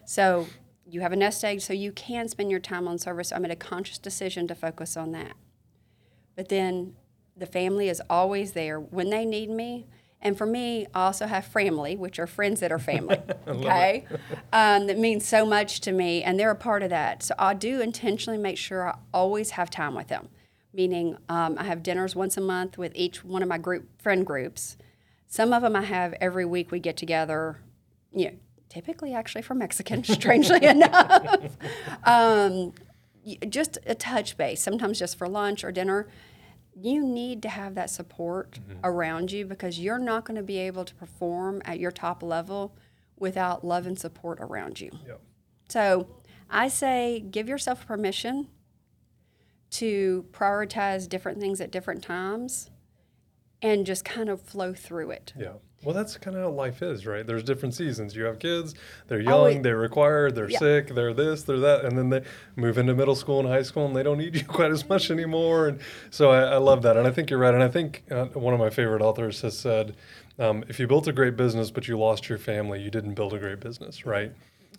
[0.05, 0.47] So
[0.85, 3.31] you have a nest egg, so you can spend your time on service.
[3.31, 5.33] I made a conscious decision to focus on that.
[6.35, 6.95] But then
[7.35, 9.87] the family is always there when they need me.
[10.21, 13.17] And for me, I also have family, which are friends that are family.
[13.47, 14.05] okay,
[14.53, 17.23] um, that means so much to me, and they're a part of that.
[17.23, 20.29] So I do intentionally make sure I always have time with them.
[20.73, 24.25] Meaning, um, I have dinners once a month with each one of my group friend
[24.25, 24.77] groups.
[25.27, 26.71] Some of them I have every week.
[26.71, 27.59] We get together.
[28.13, 28.37] You know,
[28.69, 31.57] typically actually for Mexican, strangely enough.
[32.03, 32.73] Um,
[33.49, 36.07] just a touch base, sometimes just for lunch or dinner.
[36.81, 38.79] You need to have that support mm-hmm.
[38.83, 42.75] around you because you're not going to be able to perform at your top level
[43.17, 44.91] without love and support around you.
[45.07, 45.15] Yeah.
[45.69, 46.07] So
[46.49, 48.47] I say give yourself permission
[49.71, 52.71] to prioritize different things at different times
[53.61, 55.33] and just kind of flow through it.
[55.37, 55.53] Yeah.
[55.83, 57.25] Well, that's kind of how life is, right?
[57.25, 58.15] There's different seasons.
[58.15, 58.75] You have kids,
[59.07, 60.59] they're young, Always- they require, they're Yeah.
[60.59, 62.21] sick, they're this, they're that, and then they
[62.55, 65.09] move into middle school and high school and they don't need you quite as much
[65.09, 65.67] anymore.
[65.67, 65.79] And
[66.11, 66.97] so I, I love that.
[66.97, 67.53] And I think you're right.
[67.53, 69.95] And I think uh, one of my favorite authors has said,
[70.37, 73.33] um, if you built a great business but you lost your family, you didn't build
[73.33, 74.31] a great business, right?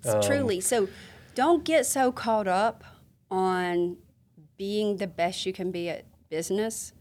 [0.04, 0.60] It's truly.
[0.60, 0.88] So
[1.34, 2.84] don't get so caught up
[3.30, 3.96] on
[4.56, 6.92] being the best you can be at business.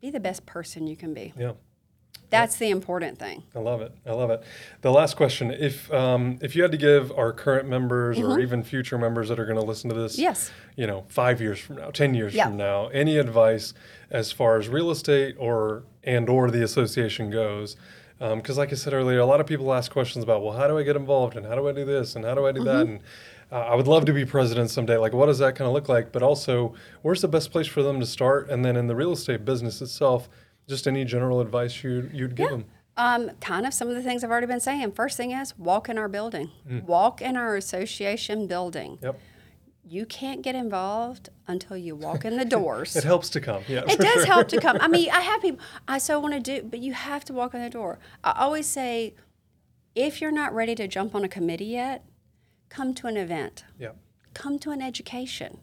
[0.00, 1.32] Be the best person you can be.
[1.38, 1.52] Yeah.
[2.34, 3.42] That's the important thing.
[3.54, 3.92] I love it.
[4.06, 4.42] I love it.
[4.82, 8.62] The last question: If um, if you had to give our current members or even
[8.62, 10.22] future members that are going to listen to this, Mm-hmm.
[10.22, 10.50] Yes.
[10.76, 12.46] you know, five years from now, ten years Yeah.
[12.48, 13.74] from now, any advice
[14.10, 17.76] as far as real estate or and or the association goes,
[18.18, 20.78] Because, like I said earlier, a lot of people ask questions about, well, how do
[20.78, 22.86] I get involved, and how do I do this, and how do I do that,
[22.86, 23.00] and
[23.52, 24.96] uh, I would love to be president someday.
[24.96, 26.10] Like, what does that kind of look like?
[26.12, 28.48] But also, where's the best place for them to start?
[28.50, 30.28] And then in the real estate business itself,
[30.68, 32.64] just any general advice you you'd give them.
[32.96, 34.92] Um, kind of some of the things I've already been saying.
[34.92, 36.50] First thing is walk in our building,
[36.86, 38.98] walk in our association building.
[39.02, 39.18] Yep.
[39.86, 42.96] You can't get involved until you walk in the doors.
[42.96, 43.62] It helps to come.
[43.68, 43.82] Yeah.
[43.86, 44.26] It does sure.
[44.26, 44.78] help to come.
[44.80, 47.52] I mean, I have people I so want to do, but you have to walk
[47.52, 47.98] in the door.
[48.22, 49.14] I always say,
[49.94, 52.04] if you're not ready to jump on a committee yet,
[52.70, 53.90] come to an event, Yeah.
[54.32, 55.58] come to an education.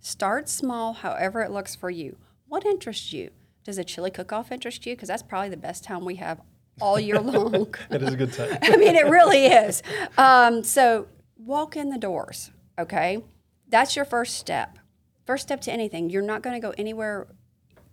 [0.00, 2.16] Start small, however it looks for you.
[2.46, 3.30] What interests you?
[3.64, 4.94] Does a chili cook-off interest you?
[4.94, 6.40] Because that's probably the best time we have
[6.80, 7.74] all year long.
[7.90, 8.58] It is a good time.
[8.62, 9.82] I mean, it really is.
[10.18, 13.22] Um, so walk in the doors, okay?
[13.68, 14.78] That's your first step.
[15.26, 16.10] First step to anything.
[16.10, 17.26] You're not going to go anywhere.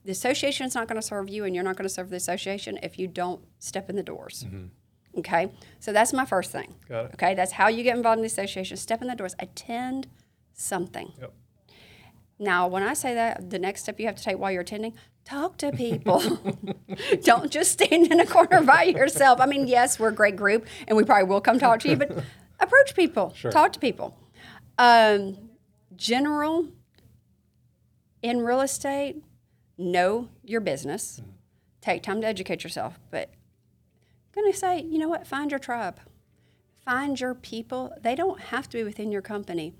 [0.04, 2.18] The association is not going to serve you, and you're not going to serve the
[2.18, 4.46] association if you don't step in the doors.
[5.18, 5.52] Okay?
[5.80, 6.76] So that's my first thing.
[6.90, 7.12] Got it.
[7.14, 7.34] Okay?
[7.34, 8.76] That's how you get involved in the association.
[8.78, 9.36] Step in the doors.
[9.40, 10.08] Attend
[10.54, 11.14] something.
[11.20, 11.34] Yep.
[12.40, 14.94] Now, when I say that, the next step you have to take while you're attending,
[15.26, 16.22] talk to people.
[17.24, 19.40] Don't just stand in a corner by yourself.
[19.40, 21.96] I mean, yes, we're a great group and we probably will come talk to you,
[21.96, 22.12] but
[22.60, 24.18] approach people, talk to people.
[24.78, 25.38] Um,
[25.96, 26.68] general
[28.22, 29.24] in real estate,
[29.78, 31.22] know your business,
[31.82, 33.30] take time to educate yourself, but
[34.36, 35.28] I'm going to say, you know what?
[35.28, 36.00] Find your tribe,
[36.86, 37.94] find your people.
[38.02, 39.74] They don't have to be within your company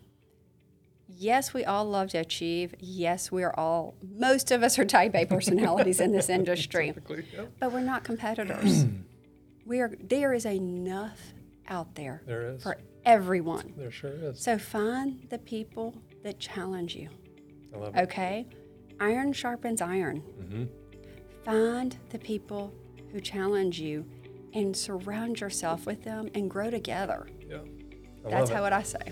[1.18, 2.74] yes, we all love to achieve.
[2.80, 7.26] Yes, we are all, most of us are type A personalities in this industry, Typically,
[7.34, 7.52] yep.
[7.60, 8.86] but we're not competitors.
[9.66, 11.20] we are, there is enough
[11.68, 12.22] out there
[12.62, 13.74] for everyone.
[13.78, 14.42] There sure is.
[14.42, 17.10] So find the people that challenge you,
[17.74, 18.02] I love it.
[18.04, 18.48] okay?
[19.00, 20.22] Iron sharpens iron.
[20.40, 20.64] Mm-hmm.
[21.44, 22.74] Find the people
[23.12, 24.06] who challenge you
[24.54, 27.28] and surround yourself with them and grow together.
[27.50, 27.60] Yeah.
[28.26, 29.12] I That's how what I say.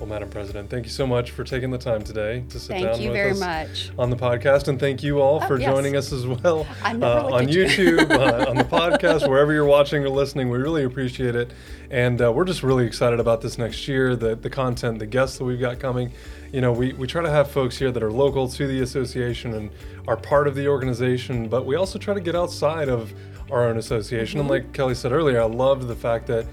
[0.00, 2.86] Well, Madam President, thank you so much for taking the time today to sit Thank
[2.86, 3.90] down you with very us much.
[3.98, 5.70] on the podcast, and thank you all for yes.
[5.70, 7.48] joining us as well uh, on.
[7.48, 10.48] YouTube, uh, on the podcast, wherever you're watching or listening.
[10.48, 11.52] We really appreciate it,
[11.90, 14.16] and uh, we're just really excited about this next year.
[14.16, 16.12] The the content, the guests that we've got coming.
[16.50, 19.52] You know, we, we try to have folks here that are local to the association
[19.52, 19.70] and
[20.08, 23.12] are part of the organization, but we also try to get outside of
[23.50, 24.40] our own association.
[24.40, 24.50] Mm-hmm.
[24.50, 26.46] And like Kelly said earlier, I loved the fact that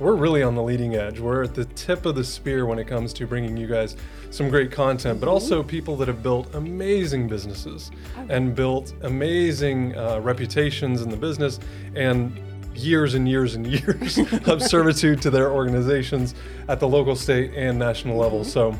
[0.00, 1.20] we're really on the leading edge.
[1.20, 3.96] We're at the tip of the spear when it comes to bringing you guys
[4.30, 7.90] some great content, but also people that have built amazing businesses
[8.30, 11.60] and built amazing uh, reputations in the business
[11.94, 12.40] and
[12.74, 16.34] years and years and years of servitude to their organizations
[16.68, 18.42] at the local, state, and national level.
[18.42, 18.74] So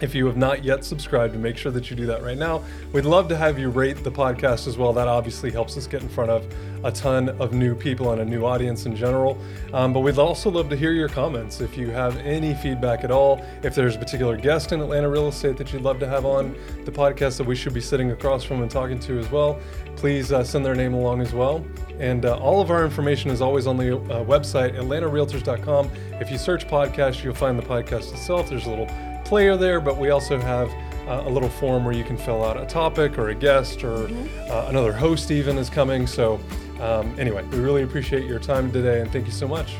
[0.00, 2.62] if you have not yet subscribed, make sure that you do that right now.
[2.92, 4.92] We'd love to have you rate the podcast as well.
[4.92, 6.46] That obviously helps us get in front of
[6.84, 9.38] a ton of new people and a new audience in general.
[9.72, 11.60] Um, but we'd also love to hear your comments.
[11.60, 15.28] If you have any feedback at all, if there's a particular guest in Atlanta real
[15.28, 18.44] estate that you'd love to have on the podcast that we should be sitting across
[18.44, 19.58] from and talking to as well,
[19.96, 21.64] please uh, send their name along as well.
[21.98, 25.90] And uh, all of our information is always on the uh, website, atlantarealtors.com.
[26.20, 28.50] If you search podcast, you'll find the podcast itself.
[28.50, 28.88] There's a little
[29.26, 30.70] player there, but we also have
[31.06, 34.08] uh, a little form where you can fill out a topic or a guest or
[34.50, 36.06] uh, another host even is coming.
[36.06, 36.40] So
[36.80, 39.74] um, anyway, we really appreciate your time today and thank you so much.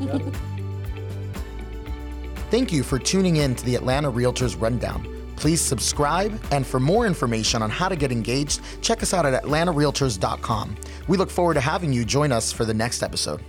[0.00, 0.32] Thank you.
[2.50, 5.06] Thank you for tuning in to the Atlanta Realtors Rundown.
[5.36, 9.40] Please subscribe, and for more information on how to get engaged, check us out at
[9.44, 10.76] atlantarealtors.com.
[11.06, 13.40] We look forward to having you join us for the next episode.